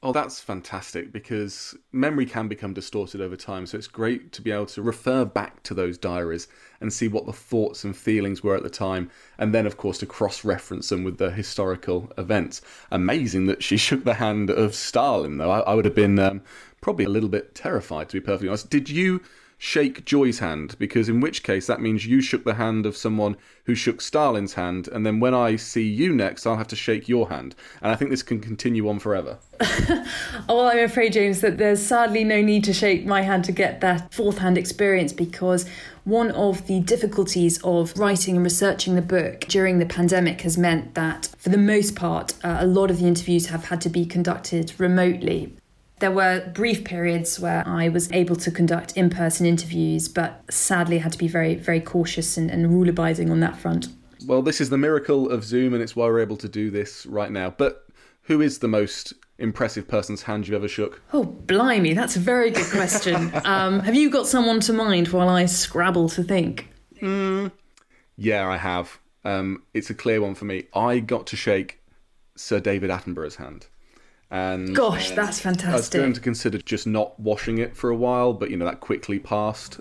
Oh, 0.02 0.14
that's 0.14 0.40
fantastic 0.40 1.12
because 1.12 1.76
memory 1.92 2.26
can 2.26 2.48
become 2.48 2.74
distorted 2.74 3.20
over 3.20 3.36
time. 3.36 3.66
So 3.66 3.78
it's 3.78 3.90
great 3.90 4.32
to 4.32 4.42
be 4.42 4.52
able 4.52 4.68
to 4.68 4.82
refer 4.82 5.26
back 5.26 5.62
to 5.64 5.74
those 5.74 5.98
diaries 5.98 6.48
and 6.80 6.94
see 6.94 7.10
what 7.10 7.26
the 7.26 7.34
thoughts 7.34 7.84
and 7.84 7.94
feelings 7.94 8.42
were 8.42 8.56
at 8.56 8.64
the 8.64 8.70
time. 8.70 9.12
And 9.38 9.54
then, 9.54 9.66
of 9.66 9.76
course, 9.76 9.98
to 9.98 10.06
cross 10.06 10.46
reference 10.46 10.88
them 10.88 11.04
with 11.04 11.18
the 11.18 11.32
historical 11.32 12.10
events. 12.18 12.62
Amazing 12.90 13.48
that 13.48 13.62
she 13.62 13.76
shook 13.86 14.06
the 14.06 14.14
hand 14.14 14.50
of 14.50 14.76
Stalin, 14.76 15.40
though. 15.40 15.52
I, 15.52 15.60
I 15.60 15.74
would 15.74 15.84
have 15.84 15.94
been 15.94 16.20
um, 16.20 16.42
probably 16.80 17.04
a 17.04 17.10
little 17.10 17.28
bit 17.28 17.54
terrified, 17.54 18.08
to 18.08 18.14
be 18.14 18.22
perfectly 18.22 18.48
honest. 18.48 18.70
Did 18.70 18.90
you 18.90 19.22
shake 19.64 20.04
Joy's 20.04 20.40
hand, 20.40 20.76
because 20.78 21.08
in 21.08 21.22
which 21.22 21.42
case 21.42 21.68
that 21.68 21.80
means 21.80 22.06
you 22.06 22.20
shook 22.20 22.44
the 22.44 22.56
hand 22.56 22.86
of 22.86 22.98
someone 22.98 23.38
who 23.64 23.74
shook 23.74 24.02
Stalin's 24.02 24.56
hand, 24.56 24.90
and 24.90 25.06
then 25.06 25.22
when 25.22 25.34
I 25.34 25.56
see 25.56 25.88
you 25.88 26.14
next, 26.14 26.46
I'll 26.46 26.58
have 26.58 26.68
to 26.68 26.76
shake 26.76 27.08
your 27.08 27.30
hand. 27.30 27.56
And 27.82 27.90
I 27.90 27.96
think 27.96 28.12
this 28.12 28.24
can 28.24 28.42
continue 28.42 28.90
on 28.90 29.00
forever. 29.00 29.38
well, 30.50 30.68
I'm 30.68 30.80
afraid, 30.80 31.14
James, 31.14 31.40
that 31.40 31.58
there's 31.60 31.82
sadly 31.82 32.26
no 32.26 32.42
need 32.42 32.66
to 32.66 32.74
shake 32.74 33.06
my 33.06 33.22
hand 33.22 33.46
to 33.46 33.54
get 33.54 33.80
that 33.80 34.14
fourth 34.14 34.40
hand 34.40 34.58
experience 34.58 35.14
because 35.14 35.66
one 36.04 36.32
of 36.32 36.68
the 36.68 36.82
difficulties 36.82 37.64
of 37.64 37.98
writing 37.98 38.36
and 38.36 38.44
researching 38.44 38.96
the 38.96 39.02
book 39.02 39.46
during 39.48 39.80
the 39.80 39.86
pandemic 39.86 40.42
has 40.42 40.58
meant 40.58 40.94
that, 40.96 41.30
for 41.38 41.48
the 41.48 41.58
most 41.58 41.96
part, 41.96 42.34
uh, 42.44 42.58
a 42.60 42.68
lot 42.68 42.92
of 42.92 43.00
the 43.00 43.08
interviews 43.08 43.46
have 43.46 43.64
had 43.64 43.80
to 43.80 43.90
be 43.90 44.06
conducted 44.06 44.74
remotely. 44.78 45.54
There 46.04 46.12
were 46.12 46.52
brief 46.54 46.84
periods 46.84 47.40
where 47.40 47.66
I 47.66 47.88
was 47.88 48.12
able 48.12 48.36
to 48.36 48.52
conduct 48.52 48.98
in 48.98 49.10
person 49.10 49.46
interviews, 49.46 50.10
but 50.10 50.44
sadly 50.50 50.98
had 50.98 51.14
to 51.14 51.18
be 51.18 51.30
very, 51.30 51.56
very 51.56 51.80
cautious 51.80 52.36
and, 52.36 52.52
and 52.52 52.70
rule 52.70 52.90
abiding 52.90 53.32
on 53.32 53.40
that 53.40 53.56
front. 53.56 53.88
Well, 54.26 54.42
this 54.42 54.60
is 54.60 54.70
the 54.70 54.78
miracle 54.78 55.30
of 55.30 55.46
Zoom, 55.46 55.74
and 55.74 55.82
it's 55.82 55.96
why 55.96 56.08
we're 56.08 56.20
able 56.20 56.36
to 56.36 56.50
do 56.50 56.70
this 56.70 57.06
right 57.06 57.32
now. 57.32 57.52
But 57.52 57.88
who 58.24 58.42
is 58.42 58.60
the 58.60 58.68
most 58.68 59.14
impressive 59.38 59.88
person's 59.88 60.24
hand 60.24 60.46
you've 60.46 60.56
ever 60.56 60.68
shook? 60.68 61.02
Oh, 61.14 61.24
blimey, 61.24 61.94
that's 61.94 62.18
a 62.18 62.20
very 62.20 62.52
good 62.52 62.70
question. 62.70 63.32
um, 63.46 63.80
have 63.80 63.96
you 63.96 64.10
got 64.10 64.28
someone 64.28 64.60
to 64.60 64.74
mind 64.74 65.08
while 65.08 65.30
I 65.30 65.46
scrabble 65.46 66.10
to 66.10 66.24
think? 66.24 66.68
Mm, 67.02 67.50
yeah, 68.18 68.46
I 68.46 68.58
have. 68.58 69.00
Um, 69.24 69.64
it's 69.74 69.90
a 69.90 69.94
clear 69.94 70.20
one 70.20 70.36
for 70.36 70.44
me. 70.44 70.66
I 70.74 71.00
got 71.00 71.28
to 71.28 71.38
shake 71.38 71.80
Sir 72.36 72.60
David 72.60 72.90
Attenborough's 72.90 73.38
hand. 73.38 73.68
And 74.34 74.76
gosh, 74.76 75.12
that's 75.12 75.40
fantastic. 75.40 75.72
I 75.72 75.76
was 75.76 75.90
going 75.90 76.14
to 76.14 76.20
consider 76.20 76.58
just 76.58 76.88
not 76.88 77.18
washing 77.20 77.60
it 77.60 77.78
for 77.78 77.92
a 77.92 77.96
while, 77.96 78.34
but 78.34 78.50
you 78.50 78.58
know 78.58 78.66
that 78.66 78.80
quickly 78.80 79.20
passed. 79.20 79.80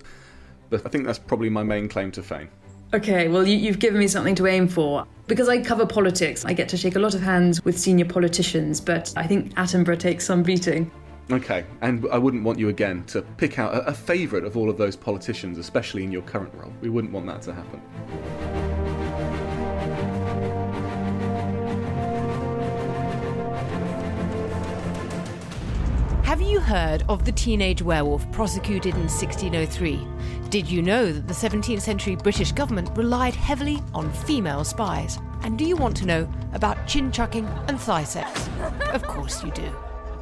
But 0.68 0.84
I 0.84 0.90
think 0.90 1.06
that's 1.06 1.18
probably 1.18 1.48
my 1.48 1.62
main 1.62 1.88
claim 1.88 2.12
to 2.12 2.22
fame. 2.22 2.50
Okay, 2.92 3.28
well, 3.28 3.48
you, 3.48 3.70
have 3.70 3.78
given 3.78 3.98
me 3.98 4.06
something 4.06 4.34
to 4.34 4.46
aim 4.46 4.68
for. 4.68 5.06
Because 5.26 5.48
I 5.48 5.62
cover 5.62 5.86
politics, 5.86 6.44
I 6.44 6.52
get 6.52 6.68
to 6.68 6.76
shake 6.76 6.96
a 6.96 6.98
lot 6.98 7.14
of 7.14 7.22
hands 7.22 7.64
with 7.64 7.78
senior 7.78 8.04
politicians, 8.04 8.78
but 8.78 9.10
I 9.16 9.26
think 9.26 9.54
Attenborough 9.54 9.98
takes 9.98 10.26
some 10.26 10.42
beating. 10.42 10.90
Okay, 11.30 11.64
and 11.80 12.06
I 12.12 12.18
wouldn't 12.18 12.44
want 12.44 12.58
you 12.58 12.68
again 12.68 13.04
to 13.04 13.22
pick 13.22 13.58
out 13.58 13.72
a, 13.72 13.86
a 13.86 13.94
favourite 13.94 14.44
of 14.44 14.58
all 14.58 14.68
of 14.68 14.76
those 14.76 14.96
politicians, 14.96 15.56
especially 15.56 16.04
in 16.04 16.12
your 16.12 16.22
current 16.22 16.52
role. 16.54 16.72
We 16.82 16.90
wouldn't 16.90 17.14
want 17.14 17.24
that 17.26 17.40
to 17.42 17.54
happen. 17.54 17.80
Have 26.32 26.40
you 26.40 26.60
heard 26.60 27.04
of 27.10 27.26
the 27.26 27.32
teenage 27.32 27.82
werewolf 27.82 28.24
prosecuted 28.32 28.94
in 28.94 29.02
1603? 29.02 30.00
Did 30.48 30.66
you 30.66 30.80
know 30.80 31.12
that 31.12 31.28
the 31.28 31.34
17th 31.34 31.82
century 31.82 32.16
British 32.16 32.52
government 32.52 32.88
relied 32.96 33.34
heavily 33.34 33.82
on 33.92 34.10
female 34.10 34.64
spies? 34.64 35.18
And 35.42 35.58
do 35.58 35.66
you 35.66 35.76
want 35.76 35.94
to 35.98 36.06
know 36.06 36.26
about 36.54 36.86
chin 36.86 37.12
chucking 37.12 37.46
and 37.68 37.78
thigh 37.78 38.04
sex? 38.04 38.48
Of 38.94 39.02
course 39.02 39.44
you 39.44 39.50
do. 39.50 39.70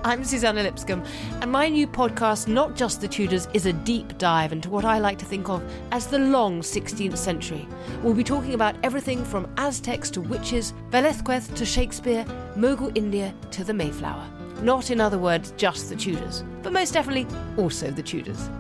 I'm 0.02 0.24
Suzannah 0.24 0.64
Lipscomb, 0.64 1.04
and 1.42 1.52
my 1.52 1.68
new 1.68 1.86
podcast, 1.86 2.48
Not 2.48 2.74
Just 2.74 3.00
the 3.00 3.06
Tudors, 3.06 3.46
is 3.54 3.66
a 3.66 3.72
deep 3.72 4.18
dive 4.18 4.50
into 4.50 4.68
what 4.68 4.84
I 4.84 4.98
like 4.98 5.18
to 5.18 5.24
think 5.24 5.48
of 5.48 5.62
as 5.92 6.08
the 6.08 6.18
long 6.18 6.60
16th 6.60 7.18
century. 7.18 7.68
We'll 8.02 8.14
be 8.14 8.24
talking 8.24 8.54
about 8.54 8.74
everything 8.82 9.24
from 9.24 9.48
Aztecs 9.58 10.10
to 10.10 10.20
witches, 10.20 10.74
Velázquez 10.90 11.54
to 11.54 11.64
Shakespeare, 11.64 12.24
Mughal 12.56 12.90
India 12.98 13.32
to 13.52 13.62
the 13.62 13.74
Mayflower. 13.74 14.39
Not, 14.62 14.90
in 14.90 15.00
other 15.00 15.18
words, 15.18 15.52
just 15.56 15.88
the 15.88 15.96
Tudors, 15.96 16.44
but 16.62 16.72
most 16.72 16.92
definitely 16.92 17.26
also 17.56 17.90
the 17.90 18.02
Tudors. 18.02 18.50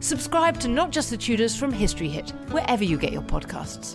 Subscribe 0.00 0.58
to 0.60 0.68
Not 0.68 0.90
Just 0.90 1.10
the 1.10 1.16
Tudors 1.16 1.54
from 1.54 1.72
History 1.72 2.08
Hit, 2.08 2.30
wherever 2.50 2.82
you 2.82 2.96
get 2.96 3.12
your 3.12 3.22
podcasts. 3.22 3.94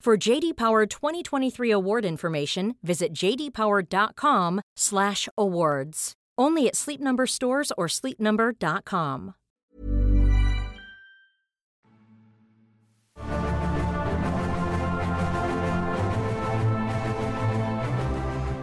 For 0.00 0.16
JD 0.16 0.56
Power 0.56 0.86
2023 0.86 1.72
award 1.72 2.04
information, 2.04 2.76
visit 2.84 3.12
jdpower.com/awards. 3.12 6.12
Only 6.38 6.68
at 6.68 6.76
Sleep 6.76 7.00
Number 7.00 7.26
stores 7.26 7.72
or 7.76 7.88
sleepnumber.com. 7.88 9.34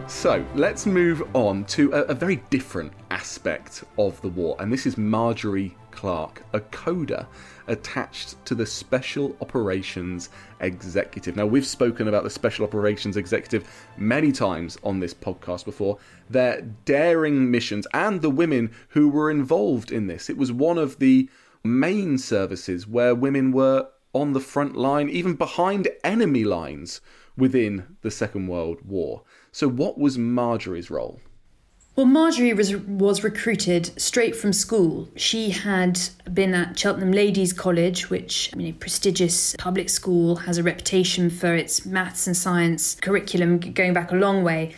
So 0.08 0.46
let's 0.54 0.86
move 0.86 1.22
on 1.34 1.66
to 1.66 1.92
a, 1.92 2.04
a 2.04 2.14
very 2.14 2.36
different 2.48 2.94
aspect 3.10 3.84
of 3.98 4.18
the 4.22 4.28
war, 4.28 4.56
and 4.58 4.72
this 4.72 4.86
is 4.86 4.96
Marjorie 4.96 5.76
Clark, 5.96 6.44
a 6.52 6.60
coder 6.60 7.26
attached 7.66 8.44
to 8.44 8.54
the 8.54 8.66
Special 8.66 9.34
Operations 9.40 10.28
Executive. 10.60 11.34
Now, 11.34 11.46
we've 11.46 11.66
spoken 11.66 12.06
about 12.06 12.22
the 12.22 12.30
Special 12.30 12.64
Operations 12.64 13.16
Executive 13.16 13.66
many 13.96 14.30
times 14.30 14.78
on 14.84 15.00
this 15.00 15.14
podcast 15.14 15.64
before. 15.64 15.98
Their 16.28 16.60
daring 16.84 17.50
missions 17.50 17.86
and 17.94 18.20
the 18.20 18.30
women 18.30 18.72
who 18.90 19.08
were 19.08 19.30
involved 19.30 19.90
in 19.90 20.06
this. 20.06 20.28
It 20.28 20.36
was 20.36 20.52
one 20.52 20.78
of 20.78 20.98
the 20.98 21.30
main 21.64 22.18
services 22.18 22.86
where 22.86 23.14
women 23.14 23.50
were 23.50 23.88
on 24.12 24.34
the 24.34 24.40
front 24.40 24.76
line, 24.76 25.08
even 25.08 25.34
behind 25.34 25.88
enemy 26.04 26.44
lines 26.44 27.00
within 27.36 27.96
the 28.02 28.10
Second 28.10 28.48
World 28.48 28.82
War. 28.84 29.22
So, 29.50 29.66
what 29.66 29.98
was 29.98 30.18
Marjorie's 30.18 30.90
role? 30.90 31.20
Well, 31.96 32.04
Marjorie 32.04 32.52
was 32.52 32.76
was 32.76 33.24
recruited 33.24 33.98
straight 33.98 34.36
from 34.36 34.52
school. 34.52 35.08
She 35.16 35.48
had 35.48 35.98
been 36.30 36.52
at 36.52 36.78
Cheltenham 36.78 37.10
Ladies 37.10 37.54
College, 37.54 38.10
which 38.10 38.50
you 38.54 38.64
know, 38.64 38.72
prestigious 38.78 39.56
public 39.56 39.88
school, 39.88 40.36
has 40.36 40.58
a 40.58 40.62
reputation 40.62 41.30
for 41.30 41.54
its 41.54 41.86
maths 41.86 42.26
and 42.26 42.36
science 42.36 42.96
curriculum 42.96 43.60
going 43.60 43.94
back 43.94 44.12
a 44.12 44.14
long 44.14 44.44
way. 44.44 44.74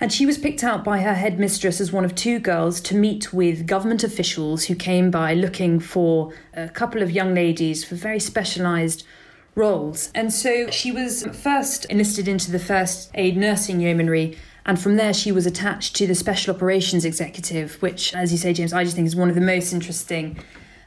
And 0.00 0.12
she 0.12 0.26
was 0.26 0.38
picked 0.38 0.64
out 0.64 0.82
by 0.82 1.02
her 1.02 1.14
headmistress 1.14 1.80
as 1.80 1.92
one 1.92 2.04
of 2.04 2.16
two 2.16 2.40
girls 2.40 2.80
to 2.80 2.96
meet 2.96 3.32
with 3.32 3.68
government 3.68 4.02
officials 4.02 4.64
who 4.64 4.74
came 4.74 5.12
by 5.12 5.34
looking 5.34 5.78
for 5.78 6.34
a 6.52 6.68
couple 6.68 7.00
of 7.00 7.12
young 7.12 7.32
ladies 7.32 7.84
for 7.84 7.94
very 7.94 8.18
specialised 8.18 9.06
roles. 9.54 10.10
And 10.16 10.32
so 10.32 10.68
she 10.70 10.90
was 10.90 11.24
first 11.26 11.84
enlisted 11.84 12.26
into 12.26 12.50
the 12.50 12.58
first 12.58 13.12
aid 13.14 13.36
nursing 13.36 13.80
yeomanry 13.80 14.36
and 14.66 14.80
from 14.80 14.96
there, 14.96 15.14
she 15.14 15.32
was 15.32 15.46
attached 15.46 15.96
to 15.96 16.06
the 16.06 16.14
Special 16.14 16.54
Operations 16.54 17.04
Executive, 17.04 17.80
which, 17.82 18.14
as 18.14 18.32
you 18.32 18.38
say, 18.38 18.52
James, 18.52 18.72
I 18.72 18.84
just 18.84 18.94
think 18.94 19.06
is 19.06 19.16
one 19.16 19.28
of 19.28 19.34
the 19.34 19.40
most 19.40 19.72
interesting 19.72 20.38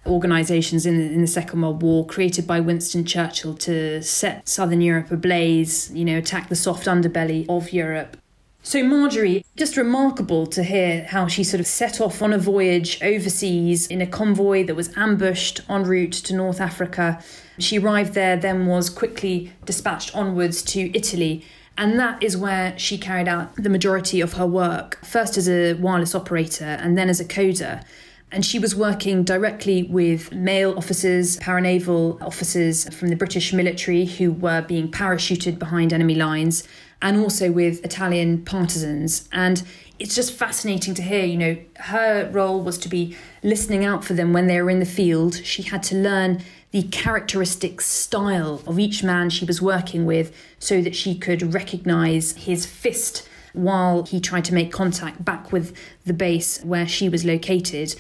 organisations 0.06 0.86
in 0.86 0.98
the, 0.98 1.06
in 1.06 1.22
the 1.22 1.28
Second 1.28 1.62
World 1.62 1.82
War, 1.82 2.06
created 2.06 2.46
by 2.46 2.60
Winston 2.60 3.06
Churchill 3.06 3.56
to 3.56 4.02
set 4.02 4.48
Southern 4.48 4.82
Europe 4.82 5.12
ablaze, 5.12 5.92
you 5.92 6.06
know, 6.06 6.18
attack 6.18 6.50
the 6.50 6.56
soft 6.56 6.86
underbelly 6.86 7.46
of 7.50 7.72
Europe. 7.72 8.18
So, 8.66 8.82
Marjorie, 8.82 9.46
just 9.58 9.76
remarkable 9.76 10.48
to 10.48 10.64
hear 10.64 11.04
how 11.04 11.28
she 11.28 11.44
sort 11.44 11.60
of 11.60 11.68
set 11.68 12.00
off 12.00 12.22
on 12.22 12.32
a 12.32 12.38
voyage 12.38 13.02
overseas 13.04 13.88
in 13.88 14.02
a 14.02 14.08
convoy 14.08 14.66
that 14.66 14.76
was 14.76 14.96
ambushed 14.96 15.60
en 15.70 15.84
route 15.84 16.14
to 16.14 16.34
North 16.34 16.62
Africa. 16.62 17.22
She 17.60 17.78
arrived 17.78 18.14
there, 18.14 18.38
then 18.38 18.66
was 18.66 18.90
quickly 18.90 19.52
dispatched 19.66 20.16
onwards 20.16 20.62
to 20.64 20.96
Italy 20.98 21.46
and 21.78 22.00
that 22.00 22.22
is 22.22 22.38
where 22.38 22.78
she 22.78 22.98
carried 22.98 23.28
out 23.28 23.56
the 23.56 23.70
majority 23.70 24.22
of 24.22 24.34
her 24.34 24.46
work, 24.46 25.04
first 25.04 25.38
as 25.38 25.50
a 25.50 25.74
wireless 25.74 26.14
operator 26.14 26.66
and 26.66 26.98
then 26.98 27.10
as 27.10 27.20
a 27.20 27.26
coder. 27.26 27.84
And 28.32 28.46
she 28.46 28.58
was 28.58 28.76
working 28.76 29.24
directly 29.24 29.84
with 29.84 30.34
male 30.34 30.76
officers, 30.76 31.38
paranaval 31.38 32.18
officers 32.22 32.92
from 32.94 33.10
the 33.10 33.16
British 33.16 33.54
military 33.54 34.06
who 34.06 34.32
were 34.32 34.62
being 34.62 34.90
parachuted 34.90 35.60
behind 35.60 35.94
enemy 35.94 36.16
lines, 36.16 36.68
and 37.02 37.18
also 37.18 37.52
with 37.52 37.84
Italian 37.86 38.44
partisans. 38.44 39.28
And 39.32 39.62
it's 40.00 40.16
just 40.16 40.34
fascinating 40.34 40.96
to 40.96 41.04
hear, 41.04 41.26
you 41.26 41.38
know, 41.38 41.58
her 41.78 42.30
role 42.32 42.62
was 42.62 42.78
to 42.80 42.90
be 42.90 43.16
listening 43.44 43.86
out 43.86 44.04
for 44.04 44.14
them 44.14 44.34
when 44.34 44.48
they 44.48 44.62
were 44.62 44.70
in 44.70 44.80
the 44.80 44.86
field. 44.86 45.36
She 45.44 45.64
had 45.64 45.84
to 45.84 45.96
learn 45.96 46.42
the 46.74 46.84
characteristic 46.84 47.80
style 47.80 48.64
of 48.66 48.80
each 48.80 49.04
man 49.04 49.30
she 49.30 49.46
was 49.46 49.62
working 49.62 50.06
with 50.06 50.36
so 50.58 50.82
that 50.82 50.96
she 50.96 51.16
could 51.16 51.54
recognize 51.54 52.32
his 52.34 52.66
fist 52.66 53.30
while 53.54 54.04
he 54.04 54.20
tried 54.20 54.44
to 54.44 54.54
make 54.56 54.72
contact 54.72 55.24
back 55.24 55.52
with 55.52 55.78
the 56.04 56.14
base 56.14 56.60
where 56.64 56.88
she 56.88 57.08
was 57.08 57.24
located. 57.24 57.96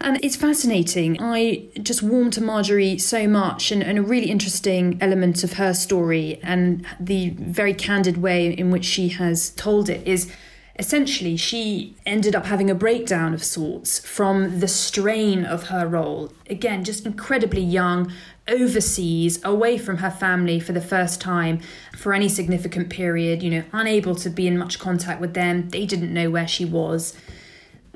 And 0.00 0.18
it's 0.24 0.34
fascinating. 0.34 1.16
I 1.20 1.68
just 1.80 2.02
warm 2.02 2.32
to 2.32 2.40
Marjorie 2.40 2.98
so 2.98 3.28
much, 3.28 3.70
and, 3.70 3.84
and, 3.84 3.98
a 3.98 4.02
really 4.02 4.30
interesting 4.30 4.98
element 5.00 5.44
of 5.44 5.52
her 5.52 5.72
story, 5.72 6.40
and 6.42 6.84
the 6.98 7.30
very 7.30 7.74
candid 7.74 8.16
way 8.16 8.52
in 8.52 8.72
which 8.72 8.84
she 8.84 9.10
has 9.10 9.50
told 9.50 9.88
it 9.88 10.04
is 10.08 10.32
essentially 10.78 11.36
she 11.36 11.94
ended 12.06 12.34
up 12.34 12.46
having 12.46 12.70
a 12.70 12.74
breakdown 12.74 13.34
of 13.34 13.44
sorts 13.44 13.98
from 13.98 14.60
the 14.60 14.68
strain 14.68 15.44
of 15.44 15.64
her 15.64 15.86
role. 15.86 16.32
Again, 16.48 16.84
just 16.84 17.04
incredibly 17.04 17.62
young, 17.62 18.12
overseas, 18.48 19.42
away 19.44 19.78
from 19.78 19.98
her 19.98 20.10
family 20.10 20.58
for 20.58 20.72
the 20.72 20.80
first 20.80 21.20
time 21.20 21.60
for 21.96 22.12
any 22.14 22.28
significant 22.28 22.90
period, 22.90 23.42
you 23.42 23.50
know, 23.50 23.64
unable 23.72 24.14
to 24.16 24.30
be 24.30 24.46
in 24.46 24.58
much 24.58 24.78
contact 24.78 25.20
with 25.20 25.34
them. 25.34 25.68
They 25.68 25.86
didn't 25.86 26.12
know 26.12 26.30
where 26.30 26.48
she 26.48 26.64
was. 26.64 27.16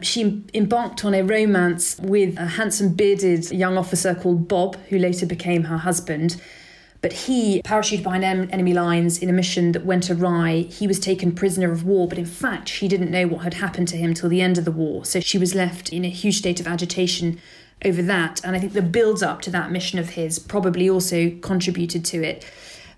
She 0.02 0.44
embarked 0.52 1.04
on 1.04 1.14
a 1.14 1.22
romance 1.22 1.98
with 1.98 2.38
a 2.38 2.46
handsome 2.46 2.92
bearded 2.92 3.50
young 3.50 3.78
officer 3.78 4.14
called 4.14 4.46
Bob, 4.46 4.76
who 4.88 4.98
later 4.98 5.24
became 5.24 5.64
her 5.64 5.78
husband. 5.78 6.40
But 7.06 7.12
he 7.12 7.62
parachuted 7.62 8.02
behind 8.02 8.24
enemy 8.24 8.74
lines 8.74 9.18
in 9.18 9.28
a 9.28 9.32
mission 9.32 9.70
that 9.70 9.86
went 9.86 10.10
awry. 10.10 10.62
He 10.62 10.88
was 10.88 10.98
taken 10.98 11.36
prisoner 11.36 11.70
of 11.70 11.84
war, 11.84 12.08
but 12.08 12.18
in 12.18 12.26
fact, 12.26 12.68
she 12.68 12.88
didn't 12.88 13.12
know 13.12 13.28
what 13.28 13.44
had 13.44 13.54
happened 13.54 13.86
to 13.88 13.96
him 13.96 14.12
till 14.12 14.28
the 14.28 14.40
end 14.40 14.58
of 14.58 14.64
the 14.64 14.72
war. 14.72 15.04
So 15.04 15.20
she 15.20 15.38
was 15.38 15.54
left 15.54 15.92
in 15.92 16.04
a 16.04 16.08
huge 16.08 16.38
state 16.38 16.58
of 16.58 16.66
agitation 16.66 17.38
over 17.84 18.02
that. 18.02 18.44
And 18.44 18.56
I 18.56 18.58
think 18.58 18.72
the 18.72 18.82
build 18.82 19.22
up 19.22 19.40
to 19.42 19.50
that 19.50 19.70
mission 19.70 20.00
of 20.00 20.10
his 20.10 20.40
probably 20.40 20.90
also 20.90 21.30
contributed 21.42 22.04
to 22.06 22.24
it. 22.24 22.44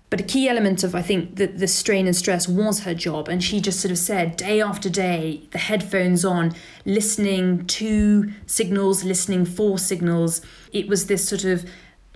But 0.09 0.21
a 0.21 0.23
key 0.23 0.49
element 0.49 0.83
of, 0.83 0.95
I 0.95 1.03
think, 1.03 1.35
the, 1.35 1.45
the 1.45 1.67
strain 1.67 2.07
and 2.07 2.15
stress 2.15 2.47
was 2.47 2.85
her 2.85 2.95
job. 2.95 3.27
And 3.27 3.43
she 3.43 3.61
just 3.61 3.79
sort 3.79 3.91
of 3.91 3.99
said, 3.99 4.37
day 4.37 4.59
after 4.59 4.89
day, 4.89 5.43
the 5.51 5.59
headphones 5.59 6.25
on, 6.25 6.55
listening 6.83 7.67
to 7.67 8.31
signals, 8.47 9.03
listening 9.03 9.45
for 9.45 9.77
signals. 9.77 10.41
It 10.73 10.87
was 10.87 11.05
this 11.05 11.29
sort 11.29 11.43
of 11.43 11.69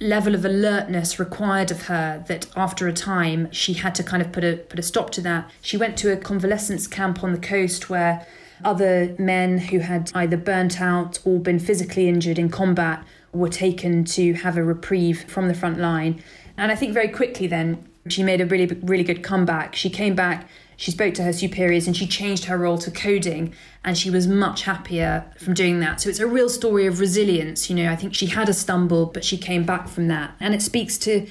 level 0.03 0.35
of 0.35 0.43
alertness 0.43 1.17
required 1.17 1.71
of 1.71 1.83
her 1.83 2.23
that 2.27 2.45
after 2.55 2.87
a 2.87 2.93
time 2.93 3.49
she 3.51 3.73
had 3.73 3.95
to 3.95 4.03
kind 4.03 4.21
of 4.21 4.31
put 4.31 4.43
a 4.43 4.57
put 4.57 4.77
a 4.77 4.83
stop 4.83 5.09
to 5.11 5.21
that. 5.21 5.49
She 5.61 5.77
went 5.77 5.97
to 5.99 6.11
a 6.11 6.17
convalescence 6.17 6.87
camp 6.87 7.23
on 7.23 7.31
the 7.31 7.39
coast 7.39 7.89
where 7.89 8.27
other 8.63 9.15
men 9.17 9.57
who 9.57 9.79
had 9.79 10.11
either 10.13 10.37
burnt 10.37 10.79
out 10.81 11.19
or 11.25 11.39
been 11.39 11.59
physically 11.59 12.07
injured 12.07 12.37
in 12.37 12.49
combat 12.49 13.03
were 13.31 13.49
taken 13.49 14.03
to 14.05 14.33
have 14.33 14.57
a 14.57 14.63
reprieve 14.63 15.23
from 15.23 15.47
the 15.47 15.53
front 15.53 15.79
line. 15.79 16.21
And 16.57 16.71
I 16.71 16.75
think 16.75 16.93
very 16.93 17.09
quickly 17.09 17.47
then 17.47 17.87
she 18.09 18.23
made 18.23 18.41
a 18.41 18.45
really 18.45 18.65
really 18.83 19.03
good 19.03 19.23
comeback. 19.23 19.73
She 19.75 19.89
came 19.89 20.15
back 20.15 20.47
she 20.83 20.91
spoke 20.91 21.13
to 21.13 21.23
her 21.23 21.31
superiors 21.31 21.87
and 21.87 21.95
she 21.95 22.05
changed 22.05 22.43
her 22.43 22.57
role 22.57 22.77
to 22.77 22.91
coding 22.91 23.53
and 23.85 23.97
she 23.97 24.09
was 24.09 24.27
much 24.27 24.63
happier 24.63 25.23
from 25.37 25.53
doing 25.53 25.79
that. 25.79 26.01
So 26.01 26.09
it's 26.09 26.19
a 26.19 26.27
real 26.27 26.49
story 26.49 26.85
of 26.87 26.99
resilience. 26.99 27.69
You 27.69 27.77
know, 27.77 27.89
I 27.89 27.95
think 27.95 28.13
she 28.13 28.25
had 28.25 28.49
a 28.49 28.53
stumble, 28.53 29.05
but 29.05 29.23
she 29.23 29.37
came 29.37 29.63
back 29.63 29.87
from 29.87 30.09
that. 30.09 30.35
And 30.41 30.53
it 30.53 30.61
speaks 30.61 30.97
to 30.97 31.25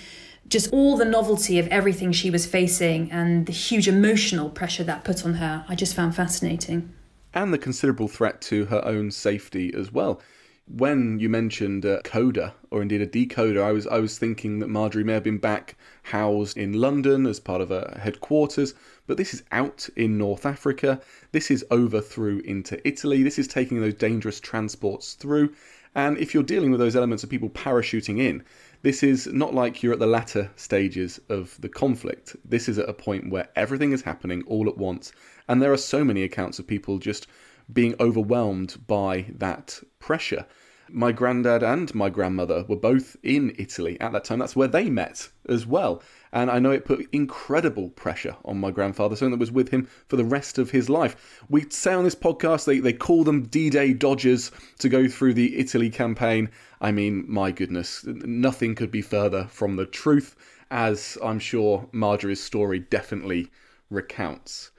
just 0.48 0.72
all 0.72 0.96
the 0.96 1.04
novelty 1.04 1.58
of 1.58 1.68
everything 1.68 2.12
she 2.12 2.30
was 2.30 2.46
facing 2.46 3.12
and 3.12 3.44
the 3.44 3.52
huge 3.52 3.86
emotional 3.86 4.48
pressure 4.48 4.84
that 4.84 5.04
put 5.04 5.22
on 5.22 5.34
her. 5.34 5.66
I 5.68 5.74
just 5.74 5.94
found 5.94 6.16
fascinating. 6.16 6.90
And 7.34 7.52
the 7.52 7.58
considerable 7.58 8.08
threat 8.08 8.40
to 8.42 8.64
her 8.66 8.82
own 8.86 9.10
safety 9.10 9.70
as 9.76 9.92
well 9.92 10.22
when 10.66 11.18
you 11.18 11.28
mentioned 11.28 11.84
a 11.84 12.00
coder 12.02 12.52
or 12.70 12.82
indeed 12.82 13.00
a 13.00 13.06
decoder, 13.06 13.62
I 13.62 13.72
was 13.72 13.86
I 13.86 13.98
was 13.98 14.18
thinking 14.18 14.60
that 14.60 14.68
Marjorie 14.68 15.04
may 15.04 15.14
have 15.14 15.24
been 15.24 15.38
back 15.38 15.76
housed 16.04 16.56
in 16.56 16.72
London 16.72 17.26
as 17.26 17.40
part 17.40 17.60
of 17.60 17.70
a 17.70 17.98
headquarters, 18.00 18.74
but 19.06 19.16
this 19.16 19.34
is 19.34 19.42
out 19.52 19.88
in 19.96 20.18
North 20.18 20.46
Africa. 20.46 21.00
This 21.32 21.50
is 21.50 21.64
over 21.70 22.00
through 22.00 22.40
into 22.40 22.86
Italy. 22.86 23.22
This 23.22 23.38
is 23.38 23.48
taking 23.48 23.80
those 23.80 23.94
dangerous 23.94 24.40
transports 24.40 25.14
through. 25.14 25.52
And 25.94 26.16
if 26.18 26.32
you're 26.32 26.42
dealing 26.42 26.70
with 26.70 26.80
those 26.80 26.96
elements 26.96 27.22
of 27.22 27.30
people 27.30 27.50
parachuting 27.50 28.18
in, 28.18 28.42
this 28.82 29.02
is 29.02 29.26
not 29.26 29.54
like 29.54 29.82
you're 29.82 29.92
at 29.92 29.98
the 29.98 30.06
latter 30.06 30.50
stages 30.56 31.20
of 31.28 31.60
the 31.60 31.68
conflict. 31.68 32.34
This 32.44 32.68
is 32.68 32.78
at 32.78 32.88
a 32.88 32.94
point 32.94 33.30
where 33.30 33.48
everything 33.56 33.92
is 33.92 34.02
happening 34.02 34.42
all 34.46 34.68
at 34.68 34.78
once, 34.78 35.12
and 35.48 35.60
there 35.60 35.72
are 35.72 35.76
so 35.76 36.02
many 36.02 36.22
accounts 36.22 36.58
of 36.58 36.66
people 36.66 36.98
just 36.98 37.26
being 37.72 37.94
overwhelmed 38.00 38.86
by 38.86 39.26
that 39.36 39.80
pressure. 39.98 40.46
My 40.94 41.10
granddad 41.10 41.62
and 41.62 41.94
my 41.94 42.10
grandmother 42.10 42.66
were 42.68 42.76
both 42.76 43.16
in 43.22 43.54
Italy 43.56 43.98
at 43.98 44.12
that 44.12 44.24
time. 44.24 44.40
That's 44.40 44.54
where 44.54 44.68
they 44.68 44.90
met 44.90 45.30
as 45.48 45.66
well. 45.66 46.02
And 46.32 46.50
I 46.50 46.58
know 46.58 46.70
it 46.70 46.84
put 46.84 47.08
incredible 47.12 47.88
pressure 47.88 48.36
on 48.44 48.60
my 48.60 48.70
grandfather, 48.70 49.16
something 49.16 49.32
that 49.32 49.40
was 49.40 49.50
with 49.50 49.70
him 49.70 49.88
for 50.06 50.16
the 50.16 50.24
rest 50.24 50.58
of 50.58 50.70
his 50.70 50.90
life. 50.90 51.42
We 51.48 51.64
say 51.70 51.94
on 51.94 52.04
this 52.04 52.14
podcast 52.14 52.66
they, 52.66 52.78
they 52.78 52.92
call 52.92 53.24
them 53.24 53.44
D 53.44 53.70
Day 53.70 53.94
Dodgers 53.94 54.50
to 54.80 54.90
go 54.90 55.08
through 55.08 55.32
the 55.34 55.58
Italy 55.58 55.88
campaign. 55.88 56.50
I 56.80 56.92
mean, 56.92 57.24
my 57.26 57.52
goodness, 57.52 58.04
nothing 58.06 58.74
could 58.74 58.90
be 58.90 59.02
further 59.02 59.46
from 59.50 59.76
the 59.76 59.86
truth, 59.86 60.36
as 60.70 61.16
I'm 61.24 61.38
sure 61.38 61.88
Marjorie's 61.92 62.42
story 62.42 62.80
definitely 62.80 63.50
recounts. 63.88 64.70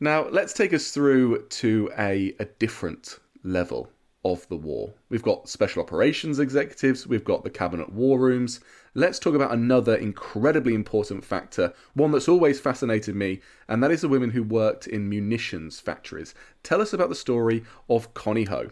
Now, 0.00 0.28
let's 0.28 0.52
take 0.52 0.72
us 0.72 0.90
through 0.90 1.46
to 1.46 1.90
a, 1.96 2.34
a 2.40 2.46
different 2.46 3.20
level 3.44 3.90
of 4.24 4.46
the 4.48 4.56
war. 4.56 4.94
We've 5.08 5.22
got 5.22 5.48
special 5.48 5.82
operations 5.82 6.38
executives, 6.38 7.06
we've 7.06 7.24
got 7.24 7.44
the 7.44 7.50
cabinet 7.50 7.92
war 7.92 8.18
rooms. 8.18 8.60
Let's 8.94 9.18
talk 9.18 9.34
about 9.34 9.52
another 9.52 9.94
incredibly 9.96 10.74
important 10.74 11.24
factor, 11.24 11.72
one 11.94 12.12
that's 12.12 12.28
always 12.28 12.60
fascinated 12.60 13.16
me, 13.16 13.40
and 13.68 13.82
that 13.82 13.90
is 13.90 14.02
the 14.02 14.08
women 14.08 14.30
who 14.30 14.42
worked 14.42 14.86
in 14.86 15.08
munitions 15.08 15.80
factories. 15.80 16.34
Tell 16.62 16.80
us 16.80 16.92
about 16.92 17.08
the 17.08 17.14
story 17.14 17.64
of 17.88 18.14
Connie 18.14 18.44
Ho. 18.44 18.70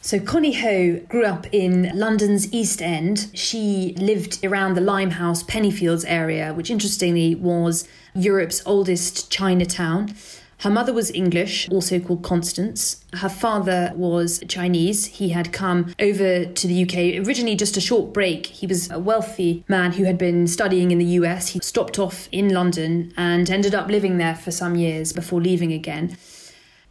So, 0.00 0.20
Connie 0.20 0.52
Ho 0.52 1.00
grew 1.08 1.24
up 1.24 1.46
in 1.50 1.90
London's 1.94 2.52
East 2.52 2.82
End. 2.82 3.30
She 3.32 3.94
lived 3.96 4.44
around 4.44 4.74
the 4.74 4.82
Limehouse 4.82 5.42
Pennyfields 5.42 6.04
area, 6.06 6.52
which 6.52 6.70
interestingly 6.70 7.34
was 7.34 7.88
Europe's 8.14 8.62
oldest 8.66 9.30
Chinatown. 9.30 10.14
Her 10.58 10.70
mother 10.70 10.92
was 10.92 11.10
English, 11.10 11.68
also 11.70 11.98
called 11.98 12.22
Constance. 12.22 13.04
Her 13.14 13.28
father 13.28 13.92
was 13.94 14.42
Chinese. 14.48 15.06
He 15.06 15.30
had 15.30 15.52
come 15.52 15.94
over 16.00 16.46
to 16.46 16.66
the 16.66 16.82
UK 16.82 17.26
originally 17.26 17.56
just 17.56 17.76
a 17.76 17.80
short 17.80 18.12
break. 18.12 18.46
He 18.46 18.66
was 18.66 18.90
a 18.90 18.98
wealthy 18.98 19.64
man 19.68 19.92
who 19.92 20.04
had 20.04 20.18
been 20.18 20.46
studying 20.46 20.90
in 20.90 20.98
the 20.98 21.04
US. 21.20 21.48
He 21.48 21.60
stopped 21.60 21.98
off 21.98 22.28
in 22.32 22.50
London 22.50 23.12
and 23.16 23.50
ended 23.50 23.74
up 23.74 23.88
living 23.88 24.18
there 24.18 24.34
for 24.34 24.50
some 24.50 24.74
years 24.74 25.12
before 25.12 25.40
leaving 25.40 25.72
again. 25.72 26.16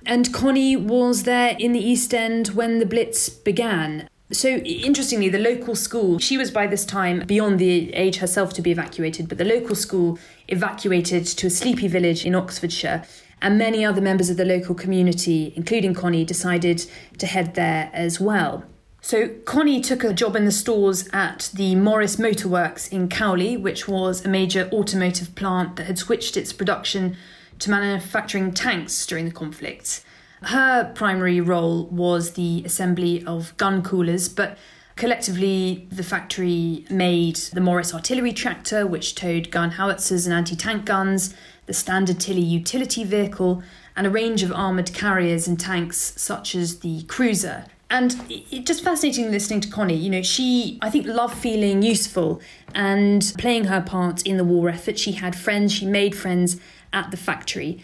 And 0.05 0.33
Connie 0.33 0.75
was 0.75 1.23
there 1.23 1.55
in 1.57 1.71
the 1.71 1.79
East 1.79 2.13
End 2.13 2.49
when 2.49 2.79
the 2.79 2.85
Blitz 2.85 3.29
began. 3.29 4.09
So, 4.31 4.49
interestingly, 4.49 5.29
the 5.29 5.37
local 5.37 5.75
school, 5.75 6.17
she 6.17 6.37
was 6.37 6.49
by 6.49 6.65
this 6.65 6.85
time 6.85 7.23
beyond 7.27 7.59
the 7.59 7.93
age 7.93 8.17
herself 8.17 8.51
to 8.53 8.61
be 8.61 8.71
evacuated, 8.71 9.29
but 9.29 9.37
the 9.37 9.45
local 9.45 9.75
school 9.75 10.17
evacuated 10.47 11.25
to 11.25 11.47
a 11.47 11.49
sleepy 11.49 11.87
village 11.87 12.25
in 12.25 12.33
Oxfordshire 12.33 13.05
and 13.43 13.57
many 13.57 13.85
other 13.85 14.01
members 14.01 14.29
of 14.29 14.37
the 14.37 14.45
local 14.45 14.73
community, 14.73 15.53
including 15.55 15.93
Connie, 15.93 16.23
decided 16.25 16.85
to 17.19 17.27
head 17.27 17.53
there 17.53 17.91
as 17.93 18.19
well. 18.19 18.63
So 19.01 19.27
Connie 19.43 19.81
took 19.81 20.05
a 20.05 20.13
job 20.13 20.37
in 20.37 20.45
the 20.45 20.51
stores 20.51 21.09
at 21.11 21.51
the 21.53 21.75
Morris 21.75 22.17
Motor 22.17 22.47
Works 22.47 22.87
in 22.87 23.09
Cowley, 23.09 23.57
which 23.57 23.85
was 23.85 24.23
a 24.23 24.29
major 24.29 24.69
automotive 24.71 25.35
plant 25.35 25.75
that 25.75 25.87
had 25.87 25.99
switched 25.99 26.37
its 26.37 26.53
production 26.53 27.17
to 27.59 27.69
manufacturing 27.69 28.53
tanks 28.53 29.05
during 29.05 29.25
the 29.25 29.31
conflict. 29.31 30.05
Her 30.43 30.93
primary 30.95 31.41
role 31.41 31.87
was 31.87 32.31
the 32.31 32.63
assembly 32.65 33.25
of 33.25 33.55
gun 33.57 33.83
coolers, 33.83 34.29
but 34.29 34.57
collectively 34.95 35.87
the 35.91 36.03
factory 36.03 36.85
made 36.89 37.35
the 37.35 37.61
Morris 37.61 37.93
artillery 37.93 38.33
tractor, 38.33 38.85
which 38.85 39.15
towed 39.15 39.51
gun 39.51 39.71
howitzers 39.71 40.25
and 40.25 40.33
anti 40.33 40.55
tank 40.55 40.85
guns, 40.85 41.35
the 41.65 41.73
standard 41.73 42.19
Tilly 42.19 42.41
utility 42.41 43.03
vehicle, 43.03 43.63
and 43.95 44.07
a 44.07 44.09
range 44.09 44.43
of 44.43 44.51
armoured 44.51 44.93
carriers 44.93 45.47
and 45.47 45.59
tanks 45.59 46.13
such 46.17 46.55
as 46.55 46.79
the 46.79 47.03
cruiser. 47.03 47.65
And 47.89 48.15
it 48.27 48.65
just 48.65 48.83
fascinating 48.83 49.29
listening 49.29 49.61
to 49.61 49.69
Connie. 49.69 49.93
You 49.95 50.09
know, 50.09 50.23
she, 50.23 50.79
I 50.81 50.89
think, 50.89 51.05
loved 51.05 51.37
feeling 51.37 51.83
useful 51.83 52.41
and 52.73 53.33
playing 53.37 53.65
her 53.65 53.81
part 53.81 54.23
in 54.23 54.37
the 54.37 54.43
war 54.43 54.69
effort. 54.69 54.97
She 54.97 55.11
had 55.11 55.35
friends, 55.35 55.71
she 55.71 55.85
made 55.85 56.15
friends 56.15 56.59
at 56.91 57.11
the 57.11 57.17
factory. 57.17 57.83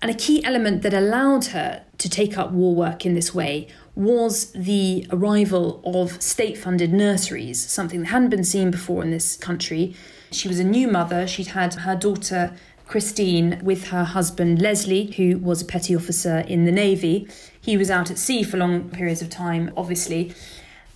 And 0.00 0.10
a 0.10 0.14
key 0.14 0.42
element 0.44 0.80
that 0.80 0.94
allowed 0.94 1.46
her 1.46 1.84
to 1.98 2.08
take 2.08 2.38
up 2.38 2.52
war 2.52 2.74
work 2.74 3.04
in 3.04 3.14
this 3.14 3.34
way 3.34 3.68
was 3.94 4.52
the 4.52 5.06
arrival 5.10 5.82
of 5.84 6.22
state 6.22 6.56
funded 6.56 6.92
nurseries, 6.92 7.68
something 7.68 8.00
that 8.00 8.06
hadn't 8.06 8.30
been 8.30 8.44
seen 8.44 8.70
before 8.70 9.02
in 9.02 9.10
this 9.10 9.36
country. 9.36 9.94
She 10.30 10.48
was 10.48 10.58
a 10.58 10.64
new 10.64 10.88
mother, 10.88 11.26
she'd 11.26 11.48
had 11.48 11.74
her 11.74 11.96
daughter 11.96 12.56
Christine 12.86 13.60
with 13.62 13.88
her 13.88 14.02
husband 14.02 14.60
Leslie, 14.60 15.12
who 15.12 15.38
was 15.38 15.62
a 15.62 15.64
petty 15.64 15.94
officer 15.94 16.38
in 16.40 16.64
the 16.64 16.72
Navy. 16.72 17.28
He 17.60 17.76
was 17.76 17.88
out 17.88 18.10
at 18.10 18.18
sea 18.18 18.42
for 18.42 18.56
long 18.56 18.90
periods 18.90 19.22
of 19.22 19.30
time, 19.30 19.72
obviously. 19.76 20.34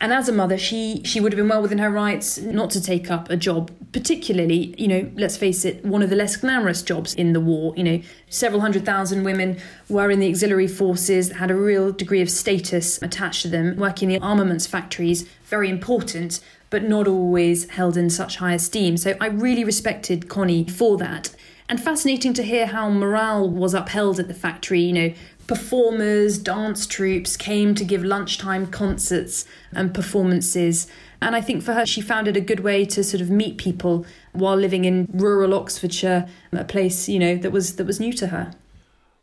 And 0.04 0.12
as 0.12 0.28
a 0.28 0.32
mother, 0.32 0.58
she 0.58 1.00
she 1.02 1.18
would 1.18 1.32
have 1.32 1.38
been 1.38 1.48
well 1.48 1.62
within 1.62 1.78
her 1.78 1.88
rights 1.88 2.36
not 2.36 2.68
to 2.72 2.80
take 2.82 3.10
up 3.10 3.30
a 3.30 3.38
job, 3.38 3.70
particularly, 3.90 4.74
you 4.76 4.86
know, 4.86 5.10
let's 5.14 5.38
face 5.38 5.64
it, 5.64 5.82
one 5.82 6.02
of 6.02 6.10
the 6.10 6.14
less 6.14 6.36
glamorous 6.36 6.82
jobs 6.82 7.14
in 7.14 7.32
the 7.32 7.40
war. 7.40 7.72
You 7.74 7.84
know, 7.84 8.02
several 8.28 8.60
hundred 8.60 8.84
thousand 8.84 9.24
women 9.24 9.56
were 9.88 10.10
in 10.10 10.20
the 10.20 10.28
auxiliary 10.28 10.68
forces, 10.68 11.32
had 11.32 11.50
a 11.50 11.54
real 11.54 11.90
degree 11.90 12.20
of 12.20 12.28
status 12.28 13.00
attached 13.00 13.40
to 13.42 13.48
them, 13.48 13.76
working 13.76 14.10
in 14.10 14.20
the 14.20 14.26
armaments 14.26 14.66
factories, 14.66 15.26
very 15.46 15.70
important, 15.70 16.38
but 16.68 16.82
not 16.82 17.08
always 17.08 17.70
held 17.70 17.96
in 17.96 18.10
such 18.10 18.36
high 18.36 18.52
esteem. 18.52 18.98
So 18.98 19.16
I 19.22 19.28
really 19.28 19.64
respected 19.64 20.28
Connie 20.28 20.68
for 20.68 20.98
that. 20.98 21.34
And 21.68 21.82
fascinating 21.82 22.34
to 22.34 22.42
hear 22.42 22.66
how 22.66 22.90
morale 22.90 23.48
was 23.48 23.72
upheld 23.72 24.20
at 24.20 24.28
the 24.28 24.34
factory. 24.34 24.80
You 24.80 24.92
know, 24.92 25.14
performers, 25.46 26.38
dance 26.38 26.86
troupes 26.86 27.36
came 27.36 27.74
to 27.74 27.84
give 27.84 28.04
lunchtime 28.04 28.66
concerts 28.66 29.46
and 29.72 29.94
performances. 29.94 30.86
And 31.22 31.34
I 31.34 31.40
think 31.40 31.62
for 31.62 31.72
her, 31.72 31.86
she 31.86 32.02
found 32.02 32.28
it 32.28 32.36
a 32.36 32.40
good 32.40 32.60
way 32.60 32.84
to 32.86 33.02
sort 33.02 33.22
of 33.22 33.30
meet 33.30 33.56
people 33.56 34.04
while 34.32 34.56
living 34.56 34.84
in 34.84 35.08
rural 35.12 35.54
Oxfordshire, 35.54 36.28
a 36.52 36.64
place, 36.64 37.08
you 37.08 37.18
know, 37.18 37.36
that 37.36 37.50
was 37.50 37.76
that 37.76 37.86
was 37.86 37.98
new 37.98 38.12
to 38.12 38.26
her. 38.28 38.52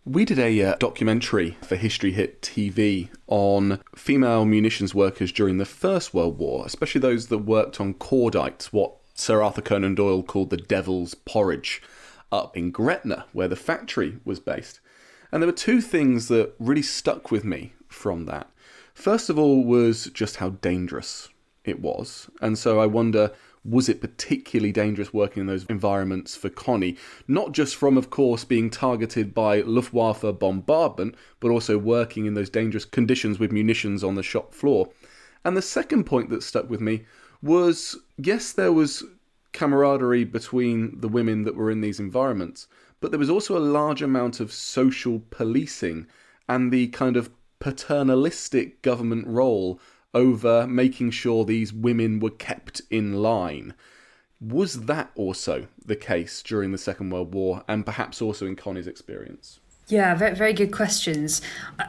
We 0.04 0.26
did 0.26 0.40
a 0.40 0.64
uh, 0.64 0.76
documentary 0.78 1.58
for 1.62 1.76
History 1.76 2.12
Hit 2.12 2.42
TV 2.42 3.10
on 3.28 3.80
female 3.96 4.46
munitions 4.46 4.96
workers 4.96 5.32
during 5.32 5.60
the 5.60 5.66
First 5.66 6.12
World 6.12 6.40
War, 6.40 6.66
especially 6.66 7.02
those 7.02 7.28
that 7.28 7.38
worked 7.40 7.80
on 7.80 7.94
cordites, 7.94 8.66
what 8.66 8.96
Sir 9.14 9.44
Arthur 9.44 9.62
Conan 9.62 9.94
Doyle 9.94 10.24
called 10.24 10.50
The 10.50 10.58
Devil's 10.58 11.14
Porridge 11.14 11.84
up 12.32 12.56
in 12.58 12.72
Gretna, 12.72 13.26
where 13.34 13.48
the 13.48 13.56
factory 13.56 14.20
was 14.24 14.40
based. 14.40 14.80
And 15.32 15.42
there 15.42 15.48
were 15.48 15.54
two 15.54 15.82
things 15.82 16.28
that 16.28 16.54
really 16.60 16.82
stuck 16.82 17.32
with 17.32 17.44
me 17.44 17.74
from 17.88 18.26
that. 18.26 18.50
First 18.94 19.30
of 19.30 19.40
all, 19.40 19.64
was 19.64 20.06
just 20.14 20.38
how 20.38 20.50
dangerous 20.50 21.30
it 21.64 21.80
was. 21.80 22.30
And 22.42 22.58
so 22.58 22.80
I 22.80 22.86
wonder 22.86 23.32
was 23.64 23.88
it 23.88 24.02
particularly 24.02 24.72
dangerous 24.72 25.14
working 25.14 25.42
in 25.42 25.48
those 25.48 25.66
environments 25.66 26.36
for 26.36 26.50
Connie? 26.50 26.98
Not 27.28 27.52
just 27.52 27.76
from, 27.76 27.96
of 27.96 28.10
course, 28.10 28.44
being 28.44 28.72
targeted 28.72 29.36
by 29.36 29.62
Luftwaffe 29.62 30.40
bombardment, 30.40 31.16
but 31.40 31.52
also 31.52 31.78
working 31.78 32.26
in 32.26 32.34
those 32.34 32.50
dangerous 32.50 32.86
conditions 32.86 33.38
with 33.38 33.52
munitions 33.52 34.04
on 34.04 34.16
the 34.16 34.24
shop 34.24 34.54
floor. 34.54 34.90
And 35.46 35.56
the 35.56 35.62
second 35.62 36.06
point 36.06 36.30
that 36.30 36.44
stuck 36.44 36.70
with 36.70 36.82
me 36.82 37.06
was 37.42 37.98
yes, 38.18 38.52
there 38.52 38.74
was 38.74 39.04
camaraderie 39.54 40.24
between 40.24 41.00
the 41.00 41.08
women 41.08 41.44
that 41.44 41.56
were 41.56 41.72
in 41.72 41.82
these 41.82 42.00
environments, 42.00 42.68
but 43.00 43.12
there 43.12 43.20
was 43.20 43.30
also 43.30 43.58
a 43.58 43.60
large 43.60 44.02
amount 44.02 44.40
of 44.40 44.54
social 44.54 45.22
policing 45.30 46.08
and 46.48 46.72
the 46.72 46.88
kind 46.88 47.18
of 47.18 47.30
paternalistic 47.60 48.82
government 48.82 49.28
role 49.28 49.80
over 50.14 50.68
making 50.68 51.12
sure 51.12 51.46
these 51.46 51.72
women 51.74 52.20
were 52.20 52.30
kept 52.30 52.82
in 52.90 53.22
line. 53.22 53.74
Was 54.40 54.86
that 54.86 55.12
also 55.16 55.68
the 55.86 55.96
case 55.96 56.42
during 56.42 56.72
the 56.72 56.78
Second 56.78 57.12
World 57.12 57.34
War 57.34 57.64
and 57.68 57.86
perhaps 57.86 58.22
also 58.22 58.46
in 58.48 58.56
Connie's 58.56 58.88
experience? 58.88 59.60
Yeah, 59.88 60.16
very, 60.16 60.54
good 60.54 60.72
questions. 60.72 61.42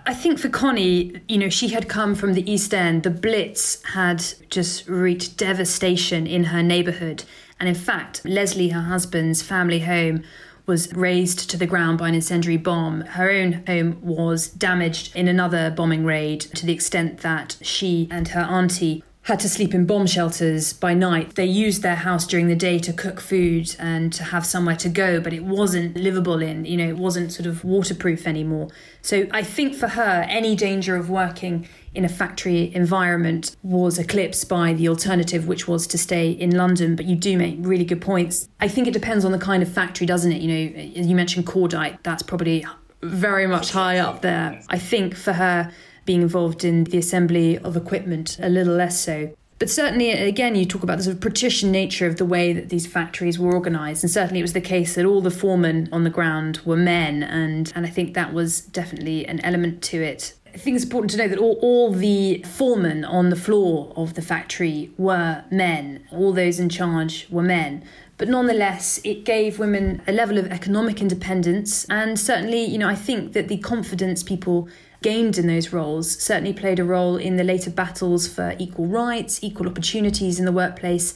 I 0.07 0.13
think 0.13 0.41
for 0.41 0.49
Connie, 0.49 1.21
you 1.29 1.39
know, 1.39 1.49
she 1.49 1.69
had 1.69 1.89
come 1.89 2.17
from 2.17 2.35
the 2.35 2.51
East 2.51 2.75
End. 2.75 3.05
The 3.05 3.11
Blitz 3.11 3.81
had 3.85 4.25
just 4.51 4.89
wreaked 4.89 5.37
devastation 5.37 6.27
in 6.27 6.45
her 6.45 6.65
neighbourhood. 6.65 7.23
And 7.63 7.69
in 7.69 7.77
fact, 7.77 8.25
Leslie, 8.25 8.71
her 8.71 8.81
husband's 8.81 9.41
family 9.41 9.79
home, 9.79 10.25
was 10.67 10.93
razed 10.95 11.49
to 11.49 11.57
the 11.57 11.65
ground 11.65 11.97
by 11.97 12.09
an 12.09 12.15
incendiary 12.17 12.57
bomb. 12.57 13.03
Her 13.03 13.31
own 13.31 13.63
home 13.69 13.99
was 14.03 14.49
damaged 14.49 15.15
in 15.15 15.29
another 15.29 15.71
bombing 15.71 16.05
raid 16.05 16.41
to 16.41 16.67
the 16.67 16.73
extent 16.73 17.19
that 17.19 17.59
she 17.63 18.09
and 18.11 18.27
her 18.27 18.41
auntie 18.41 19.05
had 19.23 19.39
to 19.39 19.49
sleep 19.49 19.73
in 19.73 19.87
bomb 19.87 20.07
shelters 20.07 20.73
by 20.73 20.95
night. 20.95 21.37
They 21.37 21.47
used 21.47 21.83
their 21.83 21.95
house 21.95 22.27
during 22.27 22.49
the 22.49 22.57
day 22.57 22.81
to 22.81 22.93
cook 22.93 23.21
food 23.21 23.77
and 23.79 24.13
to 24.15 24.25
have 24.25 24.45
somewhere 24.45 24.75
to 24.77 24.89
go, 24.89 25.21
but 25.21 25.33
it 25.33 25.45
wasn't 25.45 25.97
livable 25.97 26.43
in, 26.43 26.65
you 26.65 26.77
know, 26.77 26.89
it 26.89 26.97
wasn't 26.97 27.33
sort 27.33 27.47
of 27.47 27.63
waterproof 27.65 28.27
anymore. 28.27 28.69
So 29.01 29.29
I 29.31 29.45
think 29.45 29.77
for 29.77 29.89
her, 29.89 30.27
any 30.29 30.57
danger 30.57 30.97
of 30.97 31.09
working 31.09 31.69
in 31.95 32.05
a 32.05 32.09
factory 32.09 32.75
environment 32.75 33.55
was 33.63 33.97
eclipsed 33.97 34.49
by 34.49 34.73
the 34.73 34.89
alternative, 34.89 35.47
which 35.47 35.69
was 35.69 35.87
to 35.89 35.99
stay 35.99 36.31
in 36.31 36.57
London. 36.57 36.97
But 36.97 37.05
you 37.05 37.15
do 37.15 37.39
make 37.39 37.59
really 37.61 37.85
good 37.85 38.01
points. 38.01 38.49
I 38.59 38.67
think 38.67 38.89
it 38.89 38.93
depends 38.93 39.25
on 39.25 39.31
the 39.31 39.39
kind 39.39 39.63
of 39.63 39.73
factory, 39.73 40.07
doesn't 40.07 40.33
it? 40.33 40.43
You 40.43 40.49
know, 40.49 40.83
you 40.83 41.15
mentioned 41.15 41.47
Cordite, 41.47 41.99
that's 42.03 42.25
probably 42.25 42.67
very 43.03 43.47
much 43.47 43.71
high 43.71 43.99
up 43.99 44.23
there. 44.23 44.61
I 44.69 44.79
think 44.79 45.15
for 45.15 45.33
her, 45.33 45.73
being 46.05 46.23
involved 46.23 46.65
in 46.65 46.85
the 46.85 46.99
assembly 46.99 47.59
of 47.59 47.77
equipment, 47.77 48.39
a 48.41 48.49
little 48.49 48.75
less 48.75 49.01
so. 49.01 49.35
But 49.59 49.71
certainly, 49.71 50.11
again, 50.11 50.57
you 50.57 50.67
talk 50.67 50.83
about 50.83 50.99
the 50.99 51.05
sort 51.05 51.15
of 51.15 51.21
patrician 51.21 51.71
nature 51.71 52.09
of 52.09 52.17
the 52.17 52.25
way 52.25 52.53
that 52.53 52.69
these 52.69 52.85
factories 52.85 53.39
were 53.39 53.55
organised, 53.55 54.03
and 54.03 54.11
certainly 54.11 54.41
it 54.41 54.43
was 54.43 54.55
the 54.55 54.61
case 54.61 54.97
that 54.97 55.05
all 55.05 55.21
the 55.21 55.31
foremen 55.31 55.89
on 55.93 56.03
the 56.03 56.11
ground 56.11 56.61
were 56.65 56.77
men, 56.77 57.23
and 57.23 57.73
and 57.77 57.87
I 57.87 57.89
think 57.89 58.15
that 58.15 58.33
was 58.33 58.61
definitely 58.61 59.25
an 59.25 59.39
element 59.45 59.81
to 59.85 60.03
it. 60.03 60.35
I 60.53 60.59
think 60.59 60.75
it's 60.75 60.85
important 60.85 61.13
to 61.13 61.17
know 61.17 61.29
that 61.29 61.39
all, 61.39 61.59
all 61.63 61.93
the 61.93 62.43
foremen 62.43 63.05
on 63.05 63.31
the 63.31 63.37
floor 63.37 63.93
of 63.97 64.15
the 64.15 64.21
factory 64.21 64.91
were 64.99 65.45
men. 65.51 66.05
All 66.11 66.33
those 66.33 66.59
in 66.59 66.69
charge 66.69 67.29
were 67.31 67.43
men. 67.43 67.85
But 68.19 68.29
nonetheless, 68.29 69.01
it 69.05 69.25
gave 69.25 69.59
women 69.59 70.03
a 70.07 70.13
level 70.13 70.39
of 70.39 70.47
economic 70.49 71.01
independence, 71.01 71.87
and 71.89 72.19
certainly, 72.19 72.65
you 72.65 72.79
know, 72.79 72.89
I 72.89 72.97
think 72.97 73.33
that 73.33 73.47
the 73.47 73.59
confidence 73.59 74.23
people 74.23 74.69
gained 75.03 75.37
in 75.39 75.47
those 75.47 75.73
roles 75.73 76.19
certainly 76.19 76.53
played 76.53 76.79
a 76.79 76.85
role 76.85 77.17
in 77.17 77.37
the 77.37 77.45
later 77.45 77.71
battles 77.71 78.27
for 78.27 78.55
equal 78.59 78.87
rights, 78.87 79.43
equal 79.43 79.69
opportunities 79.69 80.39
in 80.39 80.45
the 80.45 80.53
workplace, 80.53 81.15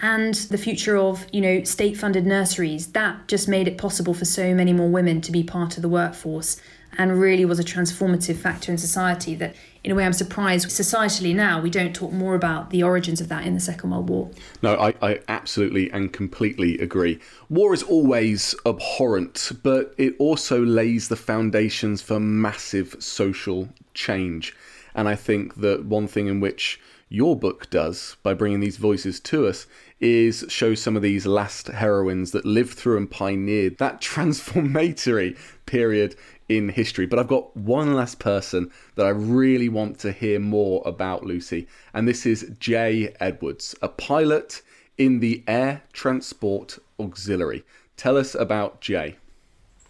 and 0.00 0.34
the 0.34 0.58
future 0.58 0.96
of, 0.96 1.26
you 1.32 1.40
know, 1.40 1.62
state-funded 1.64 2.24
nurseries. 2.24 2.88
That 2.88 3.26
just 3.28 3.48
made 3.48 3.68
it 3.68 3.78
possible 3.78 4.14
for 4.14 4.24
so 4.24 4.54
many 4.54 4.72
more 4.72 4.88
women 4.88 5.20
to 5.22 5.32
be 5.32 5.42
part 5.42 5.76
of 5.76 5.82
the 5.82 5.88
workforce 5.88 6.60
and 6.96 7.20
really 7.20 7.44
was 7.44 7.58
a 7.58 7.64
transformative 7.64 8.36
factor 8.36 8.72
in 8.72 8.78
society 8.78 9.34
that 9.36 9.54
in 9.84 9.90
a 9.90 9.94
way 9.94 10.04
I'm 10.04 10.12
surprised 10.12 10.68
societally 10.68 11.34
now 11.34 11.60
we 11.60 11.70
don't 11.70 11.94
talk 11.94 12.12
more 12.12 12.34
about 12.34 12.70
the 12.70 12.82
origins 12.82 13.20
of 13.20 13.28
that 13.28 13.46
in 13.46 13.54
the 13.54 13.60
Second 13.60 13.90
World 13.90 14.08
War. 14.08 14.30
No, 14.62 14.74
I, 14.74 14.94
I 15.00 15.20
absolutely 15.28 15.90
and 15.90 16.12
completely 16.12 16.78
agree. 16.78 17.20
War 17.48 17.72
is 17.72 17.82
always 17.82 18.54
abhorrent, 18.66 19.52
but 19.62 19.94
it 19.98 20.14
also 20.18 20.62
lays 20.62 21.08
the 21.08 21.16
foundations 21.16 22.02
for 22.02 22.18
massive 22.20 22.96
social 22.98 23.68
change. 23.94 24.54
And 24.94 25.08
I 25.08 25.14
think 25.14 25.56
that 25.56 25.84
one 25.84 26.08
thing 26.08 26.26
in 26.26 26.40
which 26.40 26.80
your 27.08 27.36
book 27.36 27.70
does 27.70 28.16
by 28.22 28.34
bringing 28.34 28.60
these 28.60 28.76
voices 28.76 29.18
to 29.20 29.46
us 29.46 29.66
is 30.00 30.44
show 30.48 30.74
some 30.74 30.96
of 30.96 31.02
these 31.02 31.26
last 31.26 31.68
heroines 31.68 32.32
that 32.32 32.44
lived 32.44 32.74
through 32.74 32.96
and 32.96 33.10
pioneered 33.10 33.78
that 33.78 34.00
transformatory 34.00 35.36
period 35.66 36.14
in 36.48 36.70
history. 36.70 37.06
But 37.06 37.18
I've 37.18 37.28
got 37.28 37.56
one 37.56 37.94
last 37.94 38.18
person 38.18 38.70
that 38.94 39.06
I 39.06 39.10
really 39.10 39.68
want 39.68 39.98
to 40.00 40.12
hear 40.12 40.38
more 40.38 40.82
about, 40.86 41.24
Lucy, 41.24 41.66
and 41.92 42.08
this 42.08 42.26
is 42.26 42.44
Jaye 42.58 43.14
Edwards, 43.20 43.74
a 43.82 43.88
pilot 43.88 44.62
in 44.96 45.20
the 45.20 45.44
Air 45.46 45.82
Transport 45.92 46.78
Auxiliary. 46.98 47.64
Tell 47.96 48.16
us 48.16 48.34
about 48.34 48.80
Jaye. 48.80 49.16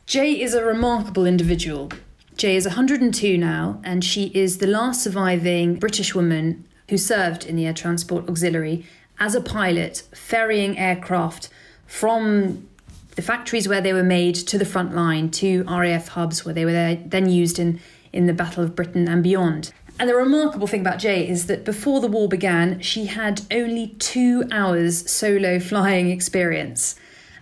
Jaye 0.06 0.40
is 0.40 0.54
a 0.54 0.64
remarkable 0.64 1.26
individual. 1.26 1.90
Jaye 2.36 2.56
is 2.56 2.66
102 2.66 3.36
now, 3.36 3.80
and 3.84 4.04
she 4.04 4.26
is 4.34 4.58
the 4.58 4.66
last 4.66 5.02
surviving 5.02 5.74
British 5.74 6.14
woman 6.14 6.66
who 6.88 6.96
served 6.96 7.44
in 7.44 7.56
the 7.56 7.66
Air 7.66 7.74
Transport 7.74 8.28
Auxiliary 8.28 8.86
as 9.20 9.34
a 9.34 9.40
pilot, 9.40 10.02
ferrying 10.14 10.78
aircraft 10.78 11.48
from 11.86 12.68
the 13.18 13.22
factories 13.22 13.66
where 13.66 13.80
they 13.80 13.92
were 13.92 14.04
made 14.04 14.36
to 14.36 14.56
the 14.56 14.64
front 14.64 14.94
line, 14.94 15.28
to 15.28 15.64
RAF 15.64 16.06
hubs 16.06 16.44
where 16.44 16.54
they 16.54 16.64
were 16.64 16.94
then 17.04 17.28
used 17.28 17.58
in, 17.58 17.80
in 18.12 18.26
the 18.26 18.32
Battle 18.32 18.62
of 18.62 18.76
Britain 18.76 19.08
and 19.08 19.24
beyond. 19.24 19.72
And 19.98 20.08
the 20.08 20.14
remarkable 20.14 20.68
thing 20.68 20.82
about 20.82 21.00
Jaye 21.00 21.28
is 21.28 21.46
that 21.46 21.64
before 21.64 22.00
the 22.00 22.06
war 22.06 22.28
began, 22.28 22.80
she 22.80 23.06
had 23.06 23.42
only 23.50 23.88
two 23.98 24.44
hours 24.52 25.10
solo 25.10 25.58
flying 25.58 26.10
experience. 26.10 26.94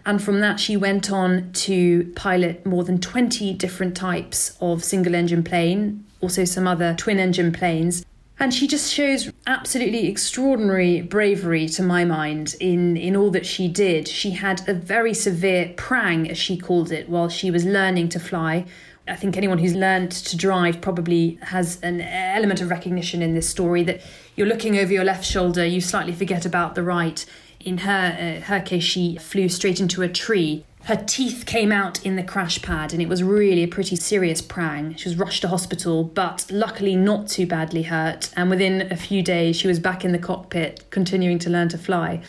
And 0.07 0.23
from 0.23 0.41
that, 0.41 0.59
she 0.59 0.79
went 0.79 1.13
on 1.13 1.53
to 1.53 2.11
pilot 2.17 2.65
more 2.65 2.83
than 2.83 2.99
20 2.99 3.53
different 3.53 3.95
types 3.95 4.57
of 4.63 4.83
single 4.83 5.15
engine 5.15 5.45
plane, 5.45 6.07
also 6.23 6.47
some 6.47 6.67
other 6.67 6.95
twin 6.95 7.19
engine 7.19 7.53
planes, 7.53 8.03
and 8.39 8.53
she 8.53 8.67
just 8.67 8.93
shows 8.93 9.33
absolutely 9.47 10.09
extraordinary 10.09 11.01
bravery 11.01 11.69
to 11.69 11.83
my 11.83 12.05
mind 12.05 12.55
in, 12.61 12.97
in 12.97 13.17
all 13.17 13.31
that 13.31 13.47
she 13.47 13.67
did. 13.67 14.07
She 14.07 14.33
had 14.33 14.69
a 14.69 14.75
very 14.75 15.15
severe 15.15 15.73
prang, 15.77 16.31
as 16.31 16.37
she 16.37 16.59
called 16.59 16.93
it, 16.93 17.09
while 17.09 17.31
she 17.31 17.51
was 17.51 17.65
learning 17.65 18.11
to 18.11 18.21
fly. 18.21 18.67
I 19.09 19.17
think 19.17 19.37
anyone 19.37 19.59
who's 19.59 19.75
learned 19.75 20.11
to 20.11 20.37
drive 20.37 20.81
probably 20.81 21.39
has 21.43 21.81
an 21.81 22.01
element 22.01 22.61
of 22.61 22.69
recognition 22.69 23.23
in 23.23 23.35
this 23.35 23.49
story 23.49 23.83
that 23.85 24.03
you're 24.35 24.49
looking 24.49 24.77
over 24.79 24.93
your 24.93 25.05
left 25.05 25.25
shoulder, 25.25 25.65
you 25.65 25.81
slightly 25.81 26.13
forget 26.13 26.45
about 26.45 26.75
the 26.75 26.83
right. 26.83 27.25
In 27.61 27.79
her 27.79 28.39
uh, 28.39 28.45
her 28.45 28.61
case, 28.61 28.85
she 28.85 29.17
flew 29.17 29.49
straight 29.49 29.81
into 29.81 30.03
a 30.03 30.09
tree 30.09 30.65
her 30.87 30.97
teeth 30.97 31.47
came 31.47 31.73
out 31.73 32.05
in 32.07 32.15
the 32.15 32.23
crash 32.23 32.63
pad, 32.63 32.93
and 32.93 33.03
it 33.03 33.09
was 33.09 33.21
really 33.21 33.65
a 33.65 33.69
pretty 33.69 33.97
serious 33.97 34.41
prang. 34.41 34.95
She 34.95 35.09
was 35.09 35.19
rushed 35.19 35.43
to 35.43 35.49
hospital, 35.49 36.05
but 36.05 36.47
luckily 36.49 36.95
not 36.95 37.27
too 37.27 37.45
badly 37.45 37.83
hurt. 37.83 38.31
And 38.37 38.49
within 38.49 38.93
a 38.93 38.97
few 38.97 39.21
days, 39.21 39.57
she 39.57 39.67
was 39.67 39.81
back 39.81 40.05
in 40.05 40.13
the 40.13 40.19
cockpit, 40.19 40.89
continuing 40.91 41.41
to 41.41 41.51
learn 41.51 41.69
to 41.71 41.79
fly. 41.79 42.23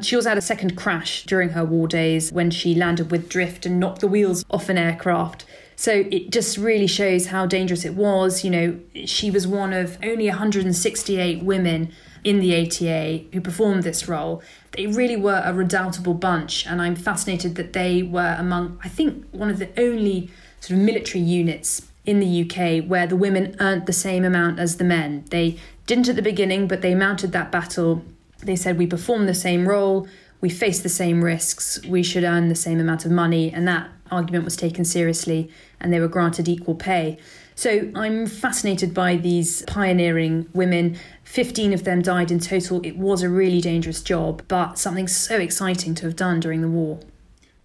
She 0.00 0.16
also 0.16 0.30
had 0.30 0.38
a 0.38 0.42
second 0.42 0.76
crash 0.76 1.22
during 1.22 1.50
her 1.50 1.64
war 1.64 1.86
days 1.86 2.32
when 2.32 2.50
she 2.50 2.74
landed 2.74 3.12
with 3.12 3.28
drift 3.28 3.64
and 3.64 3.78
knocked 3.78 4.00
the 4.00 4.08
wheels 4.08 4.44
off 4.50 4.68
an 4.68 4.76
aircraft. 4.76 5.44
So 5.76 6.04
it 6.10 6.30
just 6.30 6.58
really 6.58 6.88
shows 6.88 7.26
how 7.26 7.46
dangerous 7.46 7.84
it 7.84 7.94
was. 7.94 8.42
You 8.42 8.50
know, 8.50 8.80
she 9.04 9.30
was 9.30 9.46
one 9.46 9.72
of 9.72 9.98
only 10.02 10.26
168 10.28 11.44
women 11.44 11.92
in 12.24 12.40
the 12.40 12.66
ATA 12.66 13.24
who 13.32 13.40
performed 13.40 13.84
this 13.84 14.08
role 14.08 14.42
they 14.76 14.86
really 14.86 15.16
were 15.16 15.42
a 15.44 15.52
redoubtable 15.52 16.14
bunch, 16.14 16.66
and 16.66 16.80
I'm 16.80 16.96
fascinated 16.96 17.54
that 17.56 17.72
they 17.72 18.02
were 18.02 18.36
among, 18.38 18.78
I 18.82 18.88
think, 18.88 19.26
one 19.30 19.50
of 19.50 19.58
the 19.58 19.68
only 19.80 20.30
sort 20.60 20.78
of 20.78 20.84
military 20.84 21.22
units 21.22 21.88
in 22.04 22.20
the 22.20 22.42
UK 22.42 22.84
where 22.88 23.06
the 23.06 23.16
women 23.16 23.56
earned 23.60 23.86
the 23.86 23.92
same 23.92 24.24
amount 24.24 24.58
as 24.58 24.76
the 24.76 24.84
men. 24.84 25.24
They 25.30 25.58
didn't 25.86 26.08
at 26.08 26.16
the 26.16 26.22
beginning, 26.22 26.68
but 26.68 26.82
they 26.82 26.94
mounted 26.94 27.32
that 27.32 27.50
battle. 27.50 28.04
They 28.38 28.56
said, 28.56 28.78
We 28.78 28.86
perform 28.86 29.26
the 29.26 29.34
same 29.34 29.68
role, 29.68 30.06
we 30.40 30.50
face 30.50 30.80
the 30.80 30.88
same 30.88 31.24
risks, 31.24 31.80
we 31.86 32.02
should 32.02 32.24
earn 32.24 32.48
the 32.48 32.54
same 32.54 32.80
amount 32.80 33.04
of 33.04 33.10
money, 33.10 33.52
and 33.52 33.66
that 33.68 33.88
argument 34.10 34.44
was 34.44 34.56
taken 34.56 34.84
seriously 34.84 35.50
and 35.80 35.92
they 35.92 36.00
were 36.00 36.08
granted 36.08 36.48
equal 36.48 36.74
pay. 36.74 37.18
So 37.54 37.90
I'm 37.94 38.26
fascinated 38.26 38.92
by 38.92 39.16
these 39.16 39.62
pioneering 39.62 40.48
women. 40.52 40.96
15 41.24 41.72
of 41.72 41.84
them 41.84 42.02
died 42.02 42.30
in 42.30 42.40
total. 42.40 42.80
It 42.84 42.96
was 42.96 43.22
a 43.22 43.28
really 43.28 43.60
dangerous 43.60 44.02
job, 44.02 44.42
but 44.48 44.78
something 44.78 45.08
so 45.08 45.36
exciting 45.36 45.94
to 45.96 46.06
have 46.06 46.16
done 46.16 46.40
during 46.40 46.62
the 46.62 46.68
war. 46.68 47.00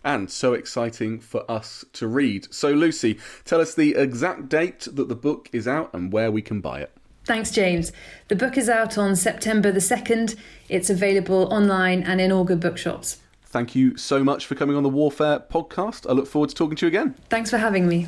And 0.03 0.29
so 0.31 0.53
exciting 0.53 1.19
for 1.19 1.49
us 1.51 1.83
to 1.93 2.07
read. 2.07 2.53
So, 2.53 2.71
Lucy, 2.71 3.19
tell 3.43 3.59
us 3.59 3.75
the 3.75 3.95
exact 3.95 4.47
date 4.47 4.87
that 4.91 5.09
the 5.09 5.15
book 5.15 5.49
is 5.51 5.67
out 5.67 5.93
and 5.93 6.13
where 6.13 6.31
we 6.31 6.41
can 6.41 6.61
buy 6.61 6.79
it. 6.79 6.91
Thanks, 7.25 7.51
James. 7.51 7.91
The 8.27 8.35
book 8.35 8.57
is 8.57 8.69
out 8.69 8.97
on 8.97 9.15
September 9.15 9.71
the 9.71 9.79
2nd. 9.79 10.35
It's 10.69 10.89
available 10.89 11.53
online 11.53 12.01
and 12.03 12.21
in 12.21 12.31
all 12.31 12.43
good 12.43 12.59
bookshops. 12.59 13.17
Thank 13.43 13.75
you 13.75 13.97
so 13.97 14.23
much 14.23 14.45
for 14.45 14.55
coming 14.55 14.75
on 14.75 14.83
the 14.83 14.89
Warfare 14.89 15.39
podcast. 15.39 16.09
I 16.09 16.13
look 16.13 16.27
forward 16.27 16.49
to 16.49 16.55
talking 16.55 16.77
to 16.77 16.85
you 16.85 16.87
again. 16.87 17.15
Thanks 17.29 17.49
for 17.49 17.57
having 17.57 17.87
me. 17.87 18.07